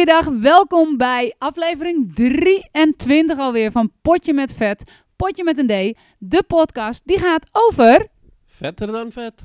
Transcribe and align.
Een 0.00 0.06
hele 0.06 0.22
goede 0.22 0.40
dag. 0.40 0.52
Welkom 0.52 0.96
bij 0.96 1.34
aflevering 1.38 2.14
23 2.14 3.38
alweer 3.38 3.70
van 3.70 3.92
Potje 4.02 4.32
met 4.32 4.54
Vet. 4.54 5.02
Potje 5.16 5.44
met 5.44 5.58
een 5.58 5.66
D. 5.66 5.98
De 6.18 6.42
podcast 6.42 7.02
die 7.04 7.18
gaat 7.18 7.48
over 7.52 8.08
Vetter 8.46 8.86
dan 8.86 9.12
vet. 9.12 9.42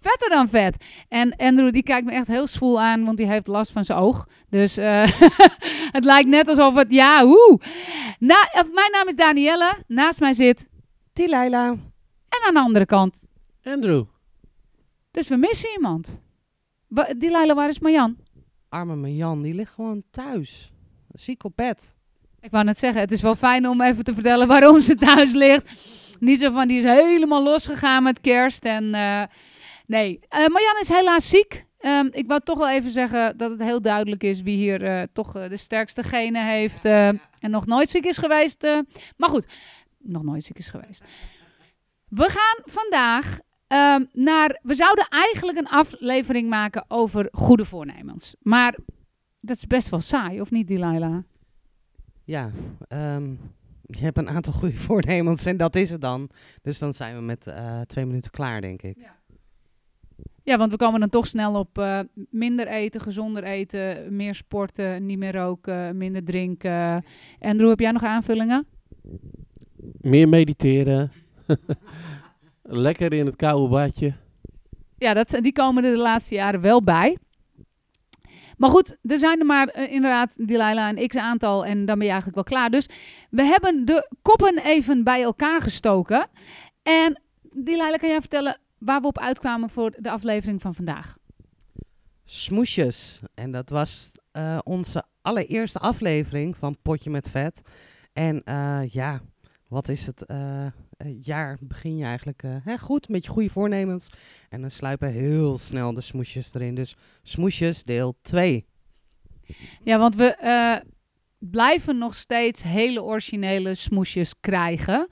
vetter 0.00 0.28
dan 0.28 0.48
vet. 0.48 0.84
En 1.08 1.36
Andrew 1.36 1.72
die 1.72 1.82
kijkt 1.82 2.06
me 2.06 2.12
echt 2.12 2.26
heel 2.26 2.46
zwoel 2.46 2.80
aan, 2.80 3.04
want 3.04 3.16
die 3.16 3.26
heeft 3.26 3.46
last 3.46 3.72
van 3.72 3.84
zijn 3.84 3.98
oog. 3.98 4.28
Dus 4.48 4.76
eh, 4.76 5.06
het 5.96 6.04
lijkt 6.04 6.28
net 6.28 6.48
alsof 6.48 6.74
het, 6.74 6.92
ja, 6.92 7.24
hoe. 7.24 7.60
Na, 8.18 8.48
of, 8.52 8.72
mijn 8.72 8.90
naam 8.90 9.08
is 9.08 9.14
Danielle. 9.14 9.74
Naast 9.86 10.20
mij 10.20 10.32
zit, 10.32 10.68
Tilaila. 11.12 11.68
en 12.28 12.46
aan 12.46 12.54
de 12.54 12.60
andere 12.60 12.86
kant. 12.86 13.24
Andrew. 13.62 14.04
Dus 15.10 15.28
we 15.28 15.36
missen 15.36 15.70
iemand. 15.70 16.20
Leila, 17.18 17.54
waar 17.54 17.68
is 17.68 17.78
Marjan? 17.78 18.16
Arme 18.76 18.96
Marjan, 18.96 19.42
die 19.42 19.54
ligt 19.54 19.72
gewoon 19.74 20.02
thuis. 20.10 20.72
Ziek 21.12 21.44
op 21.44 21.52
bed. 21.56 21.94
Ik 22.40 22.50
wou 22.50 22.64
net 22.64 22.78
zeggen, 22.78 23.00
het 23.00 23.12
is 23.12 23.22
wel 23.22 23.34
fijn 23.34 23.66
om 23.68 23.80
even 23.80 24.04
te 24.04 24.14
vertellen 24.14 24.48
waarom 24.48 24.80
ze 24.80 24.94
thuis 24.94 25.32
ligt. 25.32 25.70
Niet 26.20 26.40
zo 26.40 26.50
van, 26.52 26.68
die 26.68 26.76
is 26.76 26.84
helemaal 26.84 27.42
losgegaan 27.42 28.02
met 28.02 28.20
kerst. 28.20 28.64
En 28.64 28.94
eh, 28.94 29.22
nee, 29.86 30.18
Eh 30.28 30.38
Marjan 30.46 30.80
is 30.80 30.88
helaas 30.88 31.28
ziek. 31.28 31.64
Ehm, 31.78 32.08
ik 32.10 32.26
wou 32.26 32.40
toch 32.44 32.58
wel 32.58 32.68
even 32.68 32.90
zeggen 32.90 33.36
dat 33.38 33.50
het 33.50 33.62
heel 33.62 33.82
duidelijk 33.82 34.22
is 34.22 34.42
wie 34.42 34.56
hier 34.56 34.84
eh, 34.84 35.02
toch 35.12 35.32
de 35.32 35.56
sterkste 35.56 36.02
genen 36.02 36.46
heeft. 36.46 36.84
eh, 36.84 37.08
En 37.08 37.50
nog 37.50 37.66
nooit 37.66 37.90
ziek 37.90 38.04
is 38.04 38.18
geweest. 38.18 38.62
maar 39.16 39.28
goed, 39.28 39.46
nog 39.98 40.22
nooit 40.22 40.44
ziek 40.44 40.58
is 40.58 40.68
geweest. 40.68 41.04
We 42.08 42.22
gaan 42.28 42.62
vandaag 42.64 43.38
ehm, 43.66 44.04
naar... 44.12 44.60
We 44.62 44.74
zouden 44.74 45.06
eigenlijk 45.08 45.58
een 45.58 45.68
aflevering 45.68 46.48
maken 46.48 46.84
over 46.88 47.28
goede 47.32 47.64
voornemens. 47.64 48.34
Maar 48.42 48.78
dat 49.40 49.56
is 49.56 49.66
best 49.66 49.88
wel 49.88 50.00
saai, 50.00 50.40
of 50.40 50.50
niet, 50.50 50.68
Delilah? 50.68 51.18
Ja, 52.24 52.50
ehm, 52.88 53.30
je 53.80 54.02
hebt 54.02 54.18
een 54.18 54.28
aantal 54.28 54.52
goede 54.52 54.76
voornemens 54.88 55.46
en 55.46 55.56
dat 55.56 55.76
is 55.76 55.90
het 55.90 56.00
dan. 56.00 56.28
Dus 56.62 56.78
dan 56.78 56.94
zijn 56.94 57.16
we 57.16 57.22
met 57.22 57.46
eh, 57.46 57.80
twee 57.80 58.06
minuten 58.06 58.30
klaar, 58.30 58.60
denk 58.60 58.82
ik. 58.82 58.96
Ja, 60.42 60.58
want 60.58 60.70
we 60.70 60.76
komen 60.76 61.00
dan 61.00 61.08
toch 61.08 61.26
snel 61.26 61.58
op 61.58 61.78
eh, 61.78 62.00
minder 62.30 62.66
eten, 62.66 63.00
gezonder 63.00 63.44
eten, 63.44 64.16
meer 64.16 64.34
sporten, 64.34 65.06
niet 65.06 65.18
meer 65.18 65.34
roken, 65.34 65.96
minder 65.96 66.24
drinken. 66.24 67.04
Andrew, 67.38 67.68
heb 67.68 67.80
jij 67.80 67.90
nog 67.90 68.02
aanvullingen? 68.02 68.66
Meer 70.00 70.28
mediteren. 70.28 71.12
Lekker 72.68 73.12
in 73.12 73.26
het 73.26 73.36
koude 73.36 73.68
badje. 73.68 74.14
Ja, 74.98 75.14
dat, 75.14 75.38
die 75.40 75.52
komen 75.52 75.84
er 75.84 75.90
de 75.90 76.00
laatste 76.00 76.34
jaren 76.34 76.60
wel 76.60 76.82
bij. 76.82 77.18
Maar 78.56 78.70
goed, 78.70 78.96
er 79.02 79.18
zijn 79.18 79.40
er 79.40 79.46
maar 79.46 79.68
eh, 79.68 79.92
inderdaad, 79.92 80.48
Delilah, 80.48 80.96
een 80.96 81.08
x-aantal 81.08 81.64
en 81.64 81.84
dan 81.84 81.98
ben 81.98 82.06
je 82.06 82.12
eigenlijk 82.12 82.34
wel 82.34 82.58
klaar. 82.58 82.70
Dus 82.70 82.88
we 83.30 83.44
hebben 83.44 83.84
de 83.84 84.10
koppen 84.22 84.58
even 84.58 85.04
bij 85.04 85.22
elkaar 85.22 85.62
gestoken. 85.62 86.28
En 86.82 87.22
Delilah, 87.52 87.98
kan 87.98 88.08
jij 88.08 88.20
vertellen 88.20 88.58
waar 88.78 89.00
we 89.00 89.06
op 89.06 89.18
uitkwamen 89.18 89.70
voor 89.70 89.94
de 89.98 90.10
aflevering 90.10 90.60
van 90.60 90.74
vandaag? 90.74 91.16
Smoesjes. 92.24 93.20
En 93.34 93.50
dat 93.50 93.70
was 93.70 94.12
eh, 94.32 94.58
onze 94.64 95.04
allereerste 95.22 95.78
aflevering 95.78 96.56
van 96.56 96.76
Potje 96.82 97.10
met 97.10 97.30
Vet. 97.30 97.62
En 98.12 98.42
eh, 98.44 98.80
ja, 98.88 99.20
wat 99.68 99.88
is 99.88 100.06
het 100.06 100.26
jaar 101.20 101.58
begin 101.60 101.96
je 101.96 102.04
eigenlijk 102.04 102.42
eh, 102.42 102.56
hè, 102.64 102.78
goed 102.78 103.08
met 103.08 103.24
je 103.24 103.30
goede 103.30 103.50
voornemens. 103.50 104.10
En 104.48 104.60
dan 104.60 104.70
sluipen 104.70 105.10
heel 105.10 105.58
snel 105.58 105.94
de 105.94 106.00
smoesjes 106.00 106.54
erin. 106.54 106.74
Dus 106.74 106.96
smoesjes 107.22 107.82
deel 107.82 108.16
2. 108.22 108.66
Ja, 109.82 109.98
want 109.98 110.14
we 110.14 110.34
eh, 110.34 110.76
blijven 111.38 111.98
nog 111.98 112.14
steeds 112.14 112.62
hele 112.62 113.02
originele 113.02 113.74
smoesjes 113.74 114.40
krijgen. 114.40 115.08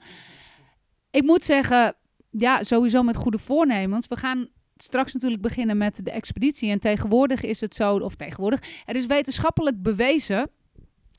Ik 1.11 1.23
moet 1.23 1.43
zeggen, 1.43 1.95
ja, 2.29 2.63
sowieso 2.63 3.03
met 3.03 3.15
goede 3.15 3.39
voornemens. 3.39 4.07
We 4.07 4.15
gaan 4.15 4.49
straks 4.77 5.13
natuurlijk 5.13 5.41
beginnen 5.41 5.77
met 5.77 6.05
de 6.05 6.11
expeditie. 6.11 6.69
En 6.71 6.79
tegenwoordig 6.79 7.41
is 7.41 7.61
het 7.61 7.75
zo, 7.75 7.97
of 7.97 8.15
tegenwoordig, 8.15 8.59
er 8.85 8.95
is 8.95 9.05
wetenschappelijk 9.05 9.81
bewezen 9.81 10.49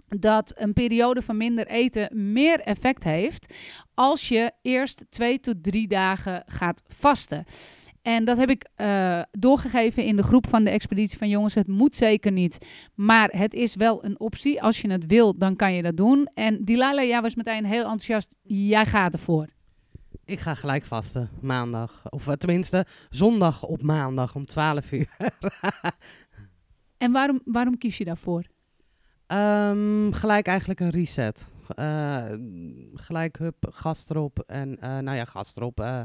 dat 0.09 0.53
een 0.56 0.72
periode 0.72 1.22
van 1.22 1.37
minder 1.37 1.67
eten 1.67 2.33
meer 2.33 2.61
effect 2.61 3.05
heeft 3.05 3.55
als 3.94 4.28
je 4.28 4.53
eerst 4.62 5.05
twee 5.09 5.41
tot 5.41 5.62
drie 5.62 5.89
dagen 5.89 6.43
gaat 6.47 6.83
vasten. 6.87 7.44
En 8.03 8.25
dat 8.25 8.37
heb 8.37 8.50
ik 8.50 8.69
eh, 8.75 9.22
doorgegeven 9.31 10.05
in 10.05 10.17
de 10.17 10.22
groep 10.22 10.49
van 10.49 10.65
de 10.65 10.71
expeditie 10.71 11.19
van 11.19 11.28
jongens, 11.28 11.55
het 11.55 11.67
moet 11.67 11.97
zeker 11.97 12.33
niet. 12.33 12.59
Maar 12.94 13.28
het 13.33 13.55
is 13.55 13.75
wel 13.75 14.05
een 14.05 14.21
optie. 14.21 14.62
Als 14.62 14.81
je 14.81 14.91
het 14.91 15.06
wil, 15.06 15.39
dan 15.39 15.56
kan 15.56 15.75
je 15.75 15.83
dat 15.83 15.97
doen. 15.97 16.28
En 16.34 16.65
Delilah, 16.65 17.05
jij 17.05 17.23
was 17.23 17.34
meteen 17.34 17.65
heel 17.65 17.83
enthousiast. 17.83 18.34
Jij 18.43 18.87
gaat 18.87 19.12
ervoor. 19.12 19.47
Ik 20.25 20.41
ga 20.41 20.55
gelijk 20.55 20.84
vasten, 20.84 21.31
maandag. 21.41 22.03
Of 22.11 22.27
eh, 22.27 22.33
tenminste, 22.33 22.87
zondag 23.11 23.65
op 23.65 23.83
maandag 23.83 24.34
om 24.34 24.47
12 24.47 24.93
uur. 24.93 25.09
En 26.99 27.12
waarom, 27.12 27.41
waarom 27.44 27.78
kies 27.78 27.99
je 27.99 28.05
daarvoor? 28.05 28.44
Ehm, 29.26 30.12
gelijk 30.12 30.47
eigenlijk 30.47 30.81
een 30.81 30.91
reset. 30.91 31.50
Eh, 31.75 32.25
gelijk 32.94 33.38
hup, 33.38 33.66
gas 33.70 34.04
erop. 34.09 34.38
En 34.47 34.81
eh, 34.81 34.98
nou 34.98 35.16
ja, 35.16 35.25
gas 35.25 35.56
erop. 35.56 35.81
eh, 35.81 36.00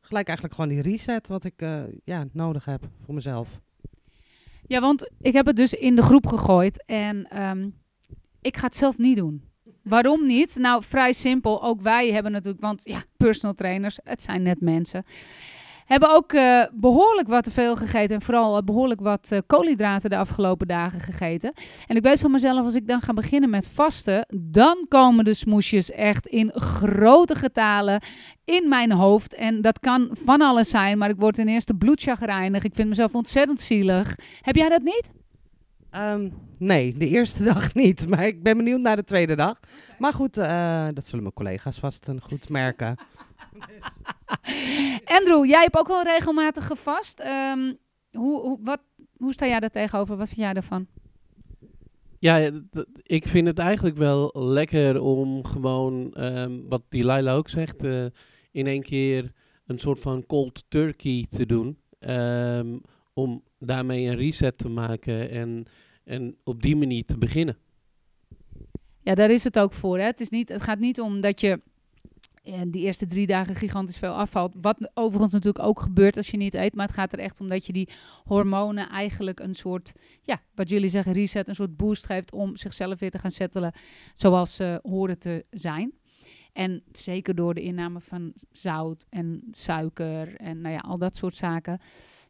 gelijk 0.00 0.26
eigenlijk 0.26 0.56
gewoon 0.56 0.70
die 0.70 0.82
reset 0.82 1.28
wat 1.28 1.44
ik 1.44 1.64
ja, 2.04 2.24
nodig 2.32 2.64
heb 2.64 2.88
voor 3.04 3.14
mezelf. 3.14 3.60
Ja, 4.66 4.80
want 4.80 5.10
ik 5.20 5.32
heb 5.32 5.46
het 5.46 5.56
dus 5.56 5.74
in 5.74 5.96
de 5.96 6.02
groep 6.02 6.26
gegooid. 6.26 6.84
En 6.86 7.28
ehm, 7.28 7.68
ik 8.40 8.56
ga 8.56 8.66
het 8.66 8.76
zelf 8.76 8.98
niet 8.98 9.16
doen. 9.16 9.42
Waarom 9.82 10.26
niet? 10.26 10.56
Nou, 10.56 10.82
vrij 10.84 11.12
simpel. 11.12 11.62
Ook 11.62 11.80
wij 11.80 12.12
hebben 12.12 12.32
natuurlijk, 12.32 12.62
want 12.62 12.84
ja, 12.84 13.02
personal 13.16 13.54
trainers, 13.54 13.98
het 14.04 14.22
zijn 14.22 14.42
net 14.42 14.60
mensen. 14.60 15.04
Hebben 15.84 16.14
ook 16.14 16.32
eh, 16.32 16.64
behoorlijk 16.72 17.28
wat 17.28 17.44
te 17.44 17.50
veel 17.50 17.76
gegeten. 17.76 18.14
En 18.14 18.22
vooral 18.22 18.56
eh, 18.56 18.62
behoorlijk 18.62 19.00
wat 19.00 19.26
eh, 19.30 19.38
koolhydraten 19.46 20.10
de 20.10 20.16
afgelopen 20.16 20.66
dagen 20.66 21.00
gegeten. 21.00 21.52
En 21.86 21.96
ik 21.96 22.02
weet 22.02 22.20
van 22.20 22.30
mezelf, 22.30 22.64
als 22.64 22.74
ik 22.74 22.88
dan 22.88 23.00
ga 23.00 23.12
beginnen 23.12 23.50
met 23.50 23.68
vasten, 23.68 24.26
dan 24.34 24.86
komen 24.88 25.24
de 25.24 25.34
smoesjes 25.34 25.90
echt 25.90 26.26
in 26.26 26.50
grote 26.54 27.34
getalen 27.34 28.02
in 28.44 28.68
mijn 28.68 28.92
hoofd. 28.92 29.34
En 29.34 29.60
dat 29.60 29.78
kan 29.80 30.08
van 30.12 30.40
alles 30.40 30.70
zijn, 30.70 30.98
maar 30.98 31.10
ik 31.10 31.18
word 31.18 31.34
ten 31.34 31.48
eerste 31.48 31.74
bloedchagrijnig. 31.74 32.64
Ik 32.64 32.74
vind 32.74 32.88
mezelf 32.88 33.14
ontzettend 33.14 33.60
zielig. 33.60 34.14
Heb 34.40 34.56
jij 34.56 34.68
dat 34.68 34.82
niet? 34.82 35.10
Ehm, 35.90 36.28
nee, 36.58 36.94
de 36.96 37.08
eerste 37.08 37.44
dag 37.52 37.74
niet. 37.74 38.08
Maar 38.08 38.26
ik 38.26 38.42
ben 38.42 38.56
benieuwd 38.56 38.80
naar 38.80 38.96
de 38.96 39.04
tweede 39.04 39.34
dag. 39.34 39.60
Maar 39.98 40.12
goed, 40.12 40.34
dat 40.94 41.06
zullen 41.06 41.22
mijn 41.22 41.34
collega's 41.34 41.78
vast 41.78 42.08
een 42.08 42.20
goed 42.20 42.48
merken. 42.48 42.96
Andrew, 45.18 45.44
jij 45.46 45.62
hebt 45.62 45.76
ook 45.78 45.88
wel 45.88 46.02
regelmatig 46.02 46.66
gevast. 46.66 47.20
Ehm, 47.20 47.72
hoe, 48.12 48.40
hoe, 48.40 48.58
wat, 48.62 48.80
hoe 49.16 49.32
sta 49.32 49.46
jij 49.46 49.60
daar 49.60 49.70
tegenover? 49.70 50.16
Wat 50.16 50.28
vind 50.28 50.40
jij 50.40 50.52
daarvan? 50.52 50.86
Ja, 52.18 52.50
d- 52.50 52.86
ik 53.02 53.28
vind 53.28 53.46
het 53.46 53.58
eigenlijk 53.58 53.96
wel 53.96 54.30
lekker 54.34 55.00
om 55.00 55.44
gewoon, 55.44 56.12
ehm, 56.14 56.60
wat 56.68 56.82
die 56.88 57.04
Laila 57.04 57.34
ook 57.34 57.48
zegt, 57.48 57.82
eh, 57.82 58.04
in 58.52 58.66
één 58.66 58.82
keer 58.82 59.32
een 59.66 59.78
soort 59.78 60.00
van 60.00 60.26
cold 60.26 60.64
turkey 60.68 61.26
te 61.28 61.46
doen. 61.46 61.78
Ehm, 61.98 62.78
om 63.12 63.42
daarmee 63.58 64.06
een 64.06 64.16
reset 64.16 64.58
te 64.58 64.68
maken 64.68 65.30
en, 65.30 65.66
en 66.04 66.36
op 66.44 66.62
die 66.62 66.76
manier 66.76 67.04
te 67.04 67.18
beginnen. 67.18 67.56
Ja, 69.00 69.14
daar 69.14 69.30
is 69.30 69.44
het 69.44 69.58
ook 69.58 69.72
voor. 69.72 69.98
Hè? 69.98 70.04
Het, 70.04 70.20
is 70.20 70.28
niet, 70.30 70.48
het 70.48 70.62
gaat 70.62 70.78
niet 70.78 71.00
om 71.00 71.20
dat 71.20 71.40
je 71.40 71.60
eh, 72.44 72.60
die 72.66 72.82
eerste 72.82 73.06
drie 73.06 73.26
dagen 73.26 73.54
gigantisch 73.54 73.98
veel 73.98 74.12
afvalt. 74.12 74.54
Wat 74.60 74.90
overigens 74.94 75.32
natuurlijk 75.32 75.64
ook 75.64 75.80
gebeurt 75.80 76.16
als 76.16 76.28
je 76.28 76.36
niet 76.36 76.54
eet. 76.54 76.74
Maar 76.74 76.86
het 76.86 76.94
gaat 76.94 77.12
er 77.12 77.18
echt 77.18 77.40
om 77.40 77.48
dat 77.48 77.66
je 77.66 77.72
die 77.72 77.88
hormonen 78.24 78.88
eigenlijk 78.88 79.40
een 79.40 79.54
soort, 79.54 79.92
ja, 80.22 80.40
wat 80.54 80.68
jullie 80.68 80.88
zeggen, 80.88 81.12
reset, 81.12 81.48
een 81.48 81.54
soort 81.54 81.76
boost 81.76 82.06
geeft 82.06 82.32
om 82.32 82.56
zichzelf 82.56 82.98
weer 82.98 83.10
te 83.10 83.18
gaan 83.18 83.30
settelen 83.30 83.72
zoals 84.14 84.54
ze 84.54 84.78
horen 84.82 85.18
te 85.18 85.44
zijn. 85.50 85.92
En 86.52 86.82
zeker 86.92 87.34
door 87.34 87.54
de 87.54 87.62
inname 87.62 88.00
van 88.00 88.32
zout 88.52 89.06
en 89.10 89.42
suiker 89.50 90.36
en 90.36 90.60
nou 90.60 90.74
ja, 90.74 90.80
al 90.80 90.98
dat 90.98 91.16
soort 91.16 91.34
zaken. 91.34 91.80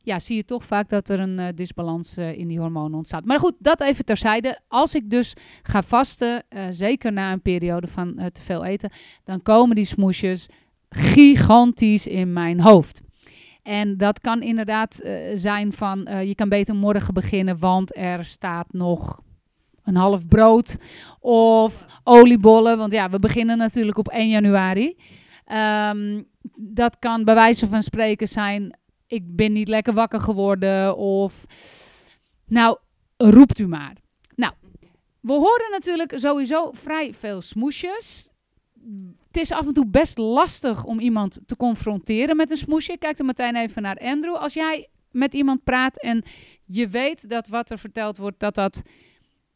Ja, 0.05 0.19
zie 0.19 0.37
je 0.37 0.45
toch 0.45 0.65
vaak 0.65 0.89
dat 0.89 1.09
er 1.09 1.21
een 1.21 1.39
eh, 1.39 1.49
disbalans 1.55 2.17
eh, 2.17 2.39
in 2.39 2.49
die 2.49 2.59
hormonen 2.59 2.97
ontstaat. 2.97 3.25
Maar 3.25 3.39
goed, 3.39 3.55
dat 3.59 3.81
even 3.81 4.05
terzijde. 4.05 4.61
Als 4.69 4.95
ik 4.95 5.11
dus 5.11 5.35
ga 5.63 5.83
vasten, 5.83 6.43
eh, 6.49 6.65
zeker 6.71 7.13
na 7.13 7.33
een 7.33 7.43
periode 7.43 7.87
van 7.87 8.31
te 8.33 8.41
veel 8.41 8.65
eten, 8.65 8.91
dan 9.25 9.43
komen 9.43 9.77
die 9.77 9.85
smoesjes 9.85 10.49
gigantisch 10.89 12.07
in 12.07 12.33
mijn 12.33 12.61
hoofd. 12.61 13.01
En 13.63 13.97
dat 13.97 14.21
kan 14.21 14.43
inderdaad 14.43 15.01
zijn 15.35 15.73
van, 15.73 16.09
je 16.27 16.35
kan 16.35 16.49
beter 16.49 16.75
morgen 16.75 17.15
beginnen, 17.15 17.59
want 17.59 17.97
er 17.97 18.25
staat 18.25 18.73
nog 18.73 19.21
een 19.85 19.97
half 19.97 20.29
brood 20.29 20.77
of 21.21 21.87
oliebollen. 22.03 22.79
Want 22.79 22.93
ja, 22.93 23.11
we 23.11 23.19
beginnen 23.19 23.59
natuurlijk 23.59 23.99
op 23.99 24.09
1 24.09 24.29
januari. 24.29 24.97
Ehm, 25.45 26.23
dat 26.57 26.99
kan 26.99 27.25
bij 27.25 27.35
wijze 27.35 27.69
van 27.69 27.83
spreken 27.83 28.29
zijn, 28.29 28.77
ik 29.15 29.37
ben 29.37 29.53
niet 29.53 29.69
lekker 29.69 29.93
wakker 29.93 30.21
geworden 30.21 30.97
of... 30.97 31.45
Nou, 32.47 32.79
roept 33.17 33.59
u 33.59 33.67
maar. 33.67 34.03
We 35.25 35.33
horen 35.33 35.71
natuurlijk 35.71 36.13
sowieso 36.19 36.71
vrij 36.73 37.15
veel 37.15 37.41
smoesjes. 37.41 38.29
Het 39.27 39.37
is 39.37 39.53
af 39.53 39.67
en 39.67 39.73
toe 39.73 39.87
best 39.87 40.19
lastig 40.19 40.85
om 40.85 41.01
iemand 41.01 41.41
te 41.47 41.57
confronteren 41.57 42.37
met 42.37 42.51
een 42.51 42.57
smoesje. 42.57 42.99
Kijk 42.99 43.19
er 43.19 43.25
meteen 43.25 43.57
even 43.57 43.83
naar 43.83 43.99
Andrew. 43.99 44.35
Als 44.35 44.55
jij 44.55 44.89
met 45.11 45.35
iemand 45.35 45.65
praat 45.65 46.03
en 46.03 46.23
je 46.65 46.89
weet 46.89 47.29
dat 47.29 47.49
wat 47.49 47.71
er 47.71 47.79
verteld 47.79 48.17
wordt, 48.17 48.41
dat 48.41 48.55
dat 48.55 48.83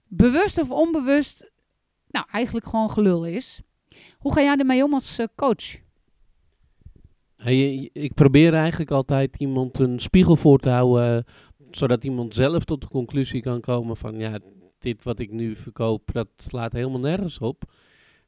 bewust 0.06 0.58
of 0.58 0.70
onbewust, 0.70 1.50
nou 2.08 2.26
eigenlijk 2.30 2.66
gewoon 2.66 2.90
gelul 2.90 3.26
is. 3.26 3.60
Hoe 4.18 4.32
ga 4.32 4.40
jij 4.40 4.56
ermee 4.56 4.84
om 4.84 4.94
als 4.94 5.18
eh, 5.18 5.26
coach? 5.36 5.76
Ik 7.92 8.14
probeer 8.14 8.54
eigenlijk 8.54 8.90
altijd 8.90 9.36
iemand 9.36 9.78
een 9.78 9.98
spiegel 9.98 10.36
voor 10.36 10.58
te 10.58 10.68
houden, 10.68 11.16
eh, 11.16 11.32
zodat 11.70 12.04
iemand 12.04 12.34
zelf 12.34 12.64
tot 12.64 12.80
de 12.80 12.88
conclusie 12.88 13.40
kan 13.42 13.60
komen 13.60 13.96
van 13.96 14.18
ja, 14.18 14.38
dit 14.78 15.02
wat 15.02 15.18
ik 15.18 15.30
nu 15.30 15.56
verkoop, 15.56 16.12
dat 16.12 16.28
slaat 16.36 16.72
helemaal 16.72 17.00
nergens 17.00 17.38
op. 17.38 17.72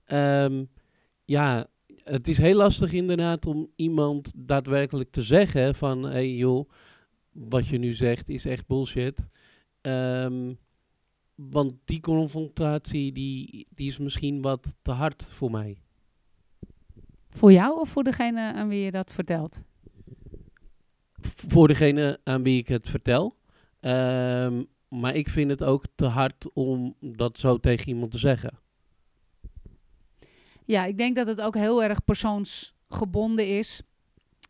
Ehm, 0.05 0.65
ja, 1.25 1.67
het 2.05 2.29
is 2.29 2.39
heel 2.39 2.57
lastig 2.57 2.93
inderdaad 2.93 3.47
om 3.47 3.71
iemand 3.77 4.33
daadwerkelijk 4.37 5.11
te 5.11 5.23
zeggen 5.23 5.75
van 5.75 6.03
hey 6.03 6.35
joh, 6.35 6.71
wat 7.33 7.67
je 7.67 7.79
nu 7.79 7.93
zegt 7.93 8.29
is 8.29 8.45
echt 8.45 8.67
bullshit. 8.67 9.31
Ehm, 9.81 10.55
want 11.35 11.75
die 11.85 12.01
confrontatie 12.01 13.13
die, 13.13 13.67
die 13.75 13.87
is 13.87 13.99
misschien 13.99 14.43
wat 14.43 14.75
te 14.83 14.91
hard 14.91 15.33
voor 15.33 15.51
mij. 15.51 15.79
Voor 17.31 17.53
jou 17.53 17.81
of 17.81 17.89
voor 17.89 18.05
degene 18.05 18.53
aan 18.53 18.69
wie 18.69 18.85
je 18.85 18.91
dat 18.91 19.13
vertelt? 19.13 19.63
Voor 21.21 21.69
degene 21.69 22.21
aan 22.25 22.43
wie 22.43 22.59
ik 22.59 22.69
het 22.69 22.89
vertel. 22.89 23.37
Ehm, 23.81 24.63
maar 24.89 25.15
ik 25.15 25.29
vind 25.29 25.51
het 25.51 25.65
ook 25.65 25.85
te 25.95 26.07
hard 26.07 26.53
om 26.53 26.95
dat 27.01 27.39
zo 27.39 27.59
tegen 27.59 27.89
iemand 27.89 28.11
te 28.11 28.19
zeggen. 28.19 28.59
Ja, 30.65 30.85
ik 30.85 30.97
denk 30.97 31.17
dat 31.17 31.27
het 31.27 31.41
ook 31.41 31.55
heel 31.55 31.83
erg 31.83 32.05
persoonsgebonden 32.05 33.59
is. 33.59 33.83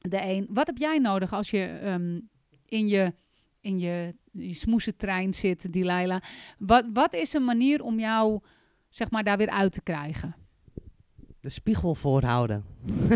De 0.00 0.22
een. 0.22 0.46
Wat 0.50 0.66
heb 0.66 0.78
jij 0.78 0.98
nodig 0.98 1.32
als 1.32 1.50
je 1.50 1.80
um, 1.84 2.28
in 2.66 2.88
je, 2.88 3.14
in 3.60 3.78
je, 3.78 4.14
je 4.32 4.54
smoesentrein 4.54 5.34
zit, 5.34 5.72
die 5.72 5.84
Leila? 5.84 6.22
Wat, 6.58 6.84
wat 6.92 7.14
is 7.14 7.32
een 7.32 7.44
manier 7.44 7.82
om 7.82 7.98
jou, 7.98 8.40
zeg 8.88 9.10
maar, 9.10 9.24
daar 9.24 9.36
weer 9.36 9.50
uit 9.50 9.72
te 9.72 9.82
krijgen? 9.82 10.34
De 11.40 11.48
spiegel 11.48 11.94
voorhouden. 11.94 12.64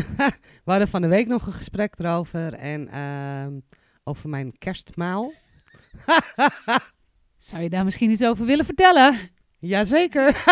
We 0.64 0.70
hadden 0.70 0.88
van 0.88 1.02
de 1.02 1.08
week 1.08 1.26
nog 1.26 1.46
een 1.46 1.52
gesprek 1.52 1.98
erover 1.98 2.54
en 2.54 2.88
uh, 2.94 3.60
over 4.04 4.28
mijn 4.28 4.58
kerstmaal. 4.58 5.32
Zou 7.36 7.62
je 7.62 7.70
daar 7.70 7.84
misschien 7.84 8.10
iets 8.10 8.24
over 8.24 8.46
willen 8.46 8.64
vertellen? 8.64 9.16
Jazeker. 9.58 10.44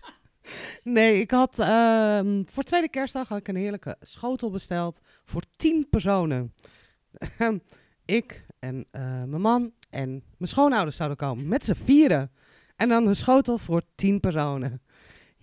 nee, 0.82 1.20
ik 1.20 1.30
had 1.30 1.58
uh, 1.58 2.20
voor 2.44 2.62
tweede 2.62 2.88
kerstdag 2.88 3.28
had 3.28 3.38
ik 3.38 3.48
een 3.48 3.56
heerlijke 3.56 3.96
schotel 4.00 4.50
besteld 4.50 5.00
voor 5.24 5.42
tien 5.56 5.86
personen. 5.90 6.54
ik 8.04 8.46
en 8.58 8.86
uh, 8.92 9.02
mijn 9.02 9.40
man 9.40 9.72
en 9.90 10.10
mijn 10.10 10.50
schoonouders 10.50 10.96
zouden 10.96 11.18
komen 11.18 11.48
met 11.48 11.64
z'n 11.64 11.74
vieren. 11.74 12.30
En 12.76 12.88
dan 12.88 13.06
een 13.06 13.16
schotel 13.16 13.58
voor 13.58 13.82
tien 13.94 14.20
personen. 14.20 14.82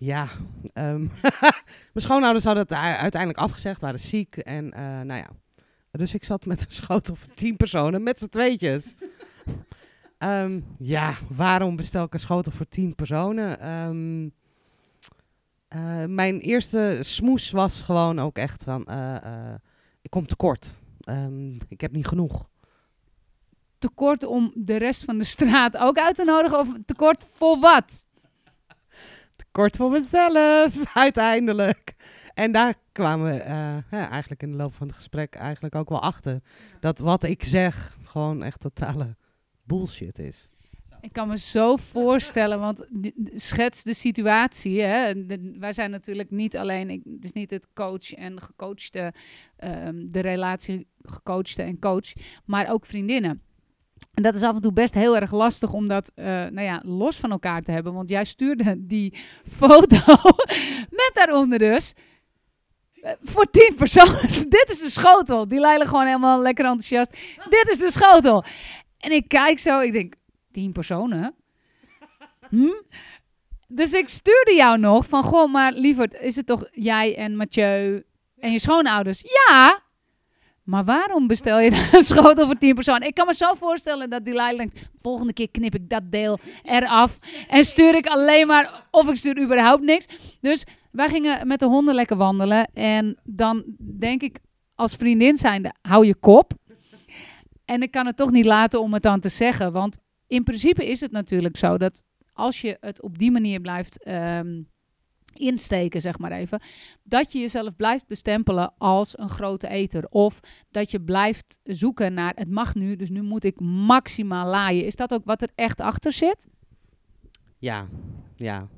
Ja, 0.00 0.28
um, 0.74 1.10
mijn 1.92 2.04
schoonouders 2.06 2.44
hadden 2.44 2.62
het 2.62 2.72
uiteindelijk 2.72 3.40
afgezegd, 3.42 3.80
waren 3.80 3.98
ziek. 3.98 4.36
En 4.36 4.64
uh, 4.64 4.80
nou 4.80 5.20
ja, 5.20 5.28
dus 5.90 6.14
ik 6.14 6.24
zat 6.24 6.46
met 6.46 6.60
een 6.60 6.72
schotel 6.72 7.14
van 7.14 7.28
tien 7.34 7.56
personen 7.56 8.02
met 8.02 8.18
z'n 8.18 8.28
tweetjes. 8.28 8.94
um, 10.18 10.64
ja, 10.78 11.14
waarom 11.28 11.76
bestel 11.76 12.04
ik 12.04 12.12
een 12.12 12.20
schotel 12.20 12.52
voor 12.52 12.68
tien 12.68 12.94
personen? 12.94 13.70
Um, 13.70 14.32
uh, 15.74 16.04
mijn 16.04 16.40
eerste 16.40 16.98
smoes 17.00 17.50
was 17.50 17.82
gewoon 17.82 18.18
ook 18.18 18.38
echt 18.38 18.64
van, 18.64 18.86
uh, 18.90 19.54
ik 20.02 20.10
kom 20.10 20.26
tekort. 20.26 20.80
ik 21.68 21.80
heb 21.80 21.92
niet 21.92 22.06
genoeg. 22.06 22.48
Tekort 23.78 24.24
om 24.24 24.52
de 24.54 24.76
rest 24.76 25.04
van 25.04 25.18
de 25.18 25.24
straat 25.24 25.76
ook 25.76 25.98
uit 25.98 26.14
te 26.14 26.24
nodigen 26.24 26.58
of 26.58 26.72
tekort 26.86 27.24
voor 27.32 27.58
wat? 27.58 28.06
Kort 29.58 29.76
voor 29.76 29.90
mezelf, 29.90 30.84
uiteindelijk. 30.94 31.94
En 32.34 32.52
daar 32.52 32.74
kwamen 32.92 33.34
we 33.34 33.40
uh, 33.40 33.76
ja, 33.90 34.10
eigenlijk 34.10 34.42
in 34.42 34.50
de 34.50 34.56
loop 34.56 34.74
van 34.74 34.86
het 34.86 34.96
gesprek 34.96 35.34
eigenlijk 35.34 35.74
ook 35.74 35.88
wel 35.88 36.02
achter. 36.02 36.40
Dat 36.80 36.98
wat 36.98 37.22
ik 37.22 37.44
zeg 37.44 37.96
gewoon 38.04 38.42
echt 38.42 38.60
totale 38.60 39.16
bullshit 39.62 40.18
is. 40.18 40.48
Ik 41.00 41.12
kan 41.12 41.28
me 41.28 41.38
zo 41.38 41.76
voorstellen, 41.76 42.60
want 42.60 42.86
schets 43.34 43.82
de 43.82 43.94
situatie. 43.94 44.80
Hè? 44.80 45.26
wij 45.58 45.72
zijn 45.72 45.90
natuurlijk 45.90 46.30
niet 46.30 46.56
alleen, 46.56 46.90
ik, 46.90 47.02
het 47.04 47.24
is 47.24 47.32
niet 47.32 47.50
het 47.50 47.68
coach 47.74 48.14
en 48.14 48.42
gecoachte, 48.42 49.12
um, 49.64 50.12
de 50.12 50.20
relatie 50.20 50.86
gecoachte 51.02 51.62
en 51.62 51.78
coach, 51.78 52.12
maar 52.44 52.70
ook 52.70 52.86
vriendinnen. 52.86 53.42
En 54.14 54.22
dat 54.22 54.34
is 54.34 54.42
af 54.42 54.54
en 54.54 54.60
toe 54.60 54.72
best 54.72 54.94
heel 54.94 55.16
erg 55.16 55.32
lastig 55.32 55.72
om 55.72 55.88
dat 55.88 56.12
uh, 56.14 56.24
nou 56.24 56.60
ja, 56.60 56.82
los 56.84 57.16
van 57.16 57.30
elkaar 57.30 57.62
te 57.62 57.70
hebben. 57.70 57.94
Want 57.94 58.08
jij 58.08 58.24
stuurde 58.24 58.74
die 58.86 59.14
foto 59.56 60.16
met 61.00 61.10
daaronder 61.12 61.58
dus 61.58 61.94
uh, 63.02 63.10
voor 63.22 63.50
tien 63.50 63.74
personen. 63.76 64.20
Dit 64.58 64.66
is 64.68 64.80
de 64.80 64.90
schotel. 64.90 65.48
Die 65.48 65.60
leiden 65.60 65.86
gewoon 65.86 66.06
helemaal 66.06 66.40
lekker 66.40 66.64
enthousiast. 66.64 67.10
Dit 67.48 67.68
is 67.70 67.78
de 67.78 67.90
schotel. 67.90 68.44
En 68.98 69.12
ik 69.12 69.28
kijk 69.28 69.58
zo, 69.58 69.80
ik 69.80 69.92
denk, 69.92 70.14
tien 70.52 70.72
personen? 70.72 71.34
Hm? 72.48 72.82
Dus 73.68 73.92
ik 73.92 74.08
stuurde 74.08 74.54
jou 74.54 74.78
nog 74.78 75.06
van, 75.06 75.22
goh, 75.22 75.52
maar 75.52 75.72
lieverd, 75.72 76.20
is 76.20 76.36
het 76.36 76.46
toch 76.46 76.68
jij 76.72 77.16
en 77.16 77.36
Mathieu 77.36 78.04
en 78.38 78.52
je 78.52 78.58
schoonouders? 78.58 79.20
Ja, 79.22 79.82
maar 80.68 80.84
waarom 80.84 81.26
bestel 81.26 81.60
je 81.60 81.88
een 81.92 82.02
schotel 82.02 82.46
voor 82.46 82.58
10 82.58 82.74
personen? 82.74 83.08
Ik 83.08 83.14
kan 83.14 83.26
me 83.26 83.34
zo 83.34 83.54
voorstellen 83.54 84.10
dat 84.10 84.24
die 84.24 84.34
denkt... 84.34 84.90
volgende 85.00 85.32
keer 85.32 85.50
knip 85.50 85.74
ik 85.74 85.88
dat 85.88 86.02
deel 86.10 86.38
eraf... 86.62 87.18
en 87.48 87.64
stuur 87.64 87.94
ik 87.94 88.06
alleen 88.06 88.46
maar... 88.46 88.86
of 88.90 89.08
ik 89.08 89.14
stuur 89.16 89.42
überhaupt 89.42 89.82
niks. 89.82 90.06
Dus 90.40 90.64
wij 90.90 91.08
gingen 91.08 91.46
met 91.46 91.60
de 91.60 91.66
honden 91.66 91.94
lekker 91.94 92.16
wandelen. 92.16 92.70
En 92.74 93.18
dan 93.24 93.64
denk 93.98 94.22
ik 94.22 94.38
als 94.74 94.94
vriendin 94.94 95.36
zijnde... 95.36 95.72
hou 95.80 96.06
je 96.06 96.14
kop. 96.14 96.52
En 97.64 97.82
ik 97.82 97.90
kan 97.90 98.06
het 98.06 98.16
toch 98.16 98.30
niet 98.30 98.44
laten 98.44 98.80
om 98.80 98.92
het 98.92 99.02
dan 99.02 99.20
te 99.20 99.28
zeggen. 99.28 99.72
Want 99.72 99.98
in 100.26 100.44
principe 100.44 100.90
is 100.90 101.00
het 101.00 101.10
natuurlijk 101.10 101.56
zo... 101.56 101.78
dat 101.78 102.04
als 102.32 102.60
je 102.60 102.76
het 102.80 103.02
op 103.02 103.18
die 103.18 103.30
manier 103.30 103.60
blijft... 103.60 104.08
Um, 104.08 104.68
insteken, 105.38 106.00
zeg 106.00 106.18
maar 106.18 106.32
even. 106.32 106.60
Dat 107.02 107.32
je 107.32 107.38
jezelf 107.38 107.76
blijft 107.76 108.06
bestempelen 108.06 108.74
als 108.78 109.18
een 109.18 109.28
grote 109.28 109.68
eter. 109.68 110.06
Of 110.08 110.40
dat 110.70 110.90
je 110.90 111.00
blijft 111.00 111.58
zoeken 111.62 112.14
naar 112.14 112.32
het 112.34 112.50
mag 112.50 112.74
nu, 112.74 112.96
dus 112.96 113.10
nu 113.10 113.22
moet 113.22 113.44
ik 113.44 113.60
maximaal 113.60 114.46
laaien. 114.46 114.86
Is 114.86 114.96
dat 114.96 115.14
ook 115.14 115.24
wat 115.24 115.42
er 115.42 115.50
echt 115.54 115.80
achter 115.80 116.12
zit? 116.12 116.46
Ja, 117.58 117.88
ja. 118.36 118.68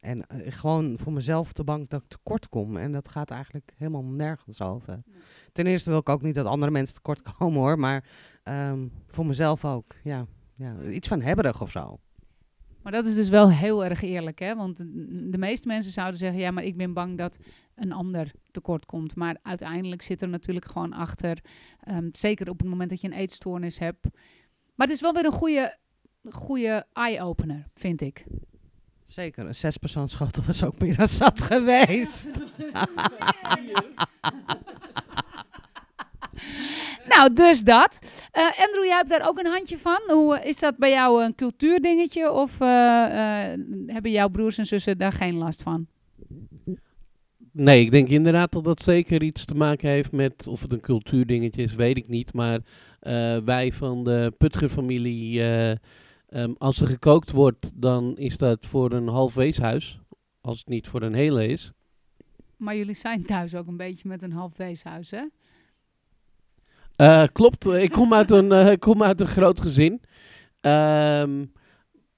En 0.00 0.18
uh, 0.18 0.52
gewoon 0.52 0.98
voor 0.98 1.12
mezelf 1.12 1.52
te 1.52 1.64
bang 1.64 1.88
dat 1.88 2.02
ik 2.02 2.08
tekort 2.08 2.48
kom. 2.48 2.76
En 2.76 2.92
dat 2.92 3.08
gaat 3.08 3.30
eigenlijk 3.30 3.72
helemaal 3.76 4.04
nergens 4.04 4.62
over. 4.62 5.02
Ten 5.52 5.66
eerste 5.66 5.90
wil 5.90 5.98
ik 5.98 6.08
ook 6.08 6.22
niet 6.22 6.34
dat 6.34 6.46
andere 6.46 6.72
mensen 6.72 6.94
tekort 6.94 7.22
komen 7.38 7.60
hoor. 7.60 7.78
Maar 7.78 8.04
um, 8.44 8.92
voor 9.06 9.26
mezelf 9.26 9.64
ook. 9.64 9.94
Ja, 10.02 10.26
ja. 10.54 10.82
Iets 10.82 11.08
van 11.08 11.20
hebberig 11.20 11.62
of 11.62 11.70
zo. 11.70 11.98
Maar 12.84 12.92
dat 12.92 13.06
is 13.06 13.14
dus 13.14 13.28
wel 13.28 13.50
heel 13.50 13.84
erg 13.84 14.02
eerlijk, 14.02 14.38
hè? 14.38 14.54
Want 14.54 14.76
de 15.30 15.38
meeste 15.38 15.66
mensen 15.66 15.92
zouden 15.92 16.18
zeggen: 16.18 16.40
ja, 16.40 16.50
maar 16.50 16.64
ik 16.64 16.76
ben 16.76 16.92
bang 16.92 17.18
dat 17.18 17.38
een 17.74 17.92
ander 17.92 18.32
tekort 18.50 18.86
komt. 18.86 19.14
Maar 19.14 19.36
uiteindelijk 19.42 20.02
zit 20.02 20.22
er 20.22 20.28
natuurlijk 20.28 20.66
gewoon 20.66 20.92
achter, 20.92 21.38
um, 21.90 22.08
zeker 22.12 22.50
op 22.50 22.58
het 22.58 22.68
moment 22.68 22.90
dat 22.90 23.00
je 23.00 23.06
een 23.06 23.12
eetstoornis 23.12 23.78
hebt. 23.78 24.06
Maar 24.74 24.86
het 24.86 24.96
is 24.96 25.02
wel 25.02 25.12
weer 25.12 25.24
een 25.24 25.32
goede, 25.32 25.78
goede 26.30 26.86
eye-opener, 26.92 27.66
vind 27.74 28.00
ik. 28.00 28.24
Zeker, 29.04 29.46
een 29.46 29.54
zespersoonschotel 29.54 30.42
was 30.42 30.64
ook 30.66 30.78
meer 30.78 30.96
dan 30.96 31.08
zat 31.08 31.40
geweest. 31.42 32.30
Nou, 37.16 37.32
dus 37.32 37.62
dat. 37.62 37.98
Uh, 38.36 38.66
Andrew, 38.66 38.84
jij 38.84 38.96
hebt 38.96 39.08
daar 39.08 39.28
ook 39.28 39.38
een 39.38 39.46
handje 39.46 39.78
van. 39.78 40.00
Hoe, 40.06 40.40
is 40.44 40.58
dat 40.58 40.76
bij 40.76 40.90
jou 40.90 41.24
een 41.24 41.34
cultuurdingetje 41.34 42.32
of 42.32 42.60
uh, 42.60 42.68
uh, 42.68 43.14
hebben 43.86 44.10
jouw 44.10 44.28
broers 44.28 44.58
en 44.58 44.66
zussen 44.66 44.98
daar 44.98 45.12
geen 45.12 45.34
last 45.34 45.62
van? 45.62 45.86
Nee, 47.52 47.80
ik 47.80 47.90
denk 47.90 48.08
inderdaad 48.08 48.52
dat 48.52 48.64
dat 48.64 48.82
zeker 48.82 49.22
iets 49.22 49.44
te 49.44 49.54
maken 49.54 49.88
heeft 49.88 50.12
met 50.12 50.46
of 50.46 50.62
het 50.62 50.72
een 50.72 50.80
cultuurdingetje 50.80 51.62
is, 51.62 51.74
weet 51.74 51.96
ik 51.96 52.08
niet. 52.08 52.32
Maar 52.32 52.60
wij 53.44 53.72
van 53.72 54.04
de 54.04 54.32
Putger-familie, 54.38 55.40
um, 55.40 56.54
als 56.58 56.80
er 56.80 56.86
gekookt 56.86 57.30
wordt, 57.30 57.72
dan 57.76 58.16
is 58.16 58.36
dat 58.36 58.66
voor 58.66 58.92
een 58.92 59.08
half 59.08 59.34
weeshuis, 59.34 60.00
als 60.40 60.58
het 60.58 60.68
niet 60.68 60.88
voor 60.88 61.02
een 61.02 61.14
hele 61.14 61.46
is. 61.46 61.72
Maar 62.56 62.76
jullie 62.76 62.94
zijn 62.94 63.24
thuis 63.24 63.54
ook 63.54 63.66
een 63.66 63.76
beetje 63.76 64.08
met 64.08 64.22
een 64.22 64.32
half 64.32 64.56
weeshuis, 64.56 65.10
hè? 65.10 65.24
Uh, 67.04 67.24
klopt, 67.32 67.66
ik 67.66 67.90
kom 67.90 68.14
uit 68.14 68.30
een, 68.30 68.52
uh, 68.52 68.72
kom 68.78 69.02
uit 69.02 69.20
een 69.20 69.26
groot 69.26 69.60
gezin. 69.60 70.02
Um, 70.60 71.52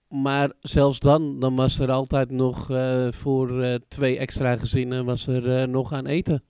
maar 0.08 0.52
zelfs 0.60 0.98
dan, 0.98 1.40
dan 1.40 1.56
was 1.56 1.78
er 1.78 1.90
altijd 1.90 2.30
nog 2.30 2.70
eh, 2.70 3.08
voor 3.10 3.62
eh, 3.62 3.74
twee 3.88 4.18
extra 4.18 4.56
gezinnen 4.56 5.04
was 5.04 5.26
er 5.26 5.58
eh, 5.58 5.68
nog 5.68 5.92
aan 5.92 6.06
eten. 6.06 6.42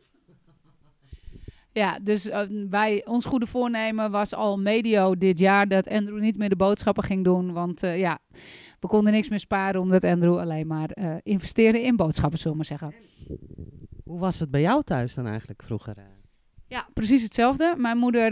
Ja, 1.73 1.99
dus 2.03 2.27
uh, 2.27 2.41
wij, 2.71 3.07
ons 3.07 3.25
goede 3.25 3.47
voornemen 3.47 4.11
was 4.11 4.35
al 4.35 4.59
medio 4.59 5.17
dit 5.17 5.39
jaar 5.39 5.69
dat 5.69 5.89
Andrew 5.89 6.21
niet 6.21 6.37
meer 6.39 6.49
de 6.49 6.57
boodschappen 6.57 7.05
ging 7.05 7.25
doen. 7.25 7.53
Want 7.53 7.83
uh, 7.83 7.99
ja, 7.99 8.19
we 8.81 8.87
konden 8.87 9.13
niks 9.13 9.29
meer 9.29 9.41
sparen 9.41 9.81
omdat 9.81 10.05
Andrew 10.05 10.39
alleen 10.39 10.67
maar 10.67 10.91
uh, 10.95 11.15
investeerde 11.23 11.83
in 11.83 11.97
boodschappen, 11.97 12.39
zullen 12.39 12.59
we 12.59 12.65
maar 12.69 12.79
zeggen. 12.79 13.01
Hoe 14.05 14.19
was 14.19 14.39
het 14.39 14.51
bij 14.51 14.61
jou 14.61 14.83
thuis 14.83 15.15
dan 15.15 15.27
eigenlijk 15.27 15.63
vroeger? 15.63 15.95
Ja, 16.69 16.89
precies 16.95 17.23
hetzelfde. 17.23 17.75
Mijn 17.77 17.99
moeder 17.99 18.31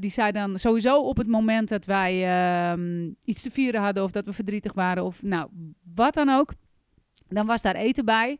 die 0.00 0.10
zei 0.10 0.32
dan 0.32 0.58
sowieso 0.58 1.00
op 1.00 1.16
het 1.16 1.26
moment 1.26 1.68
dat 1.68 1.84
wij 1.84 2.26
ehm, 2.26 3.10
iets 3.24 3.42
te 3.42 3.50
vieren 3.50 3.80
hadden 3.80 4.02
of 4.02 4.10
dat 4.10 4.24
we 4.24 4.32
verdrietig 4.32 4.72
waren 4.72 5.04
of 5.04 5.22
nou, 5.22 5.48
wat 5.94 6.14
dan 6.14 6.28
ook. 6.28 6.52
Dan 7.28 7.46
was 7.46 7.62
daar 7.62 7.74
eten 7.74 8.04
bij. 8.04 8.38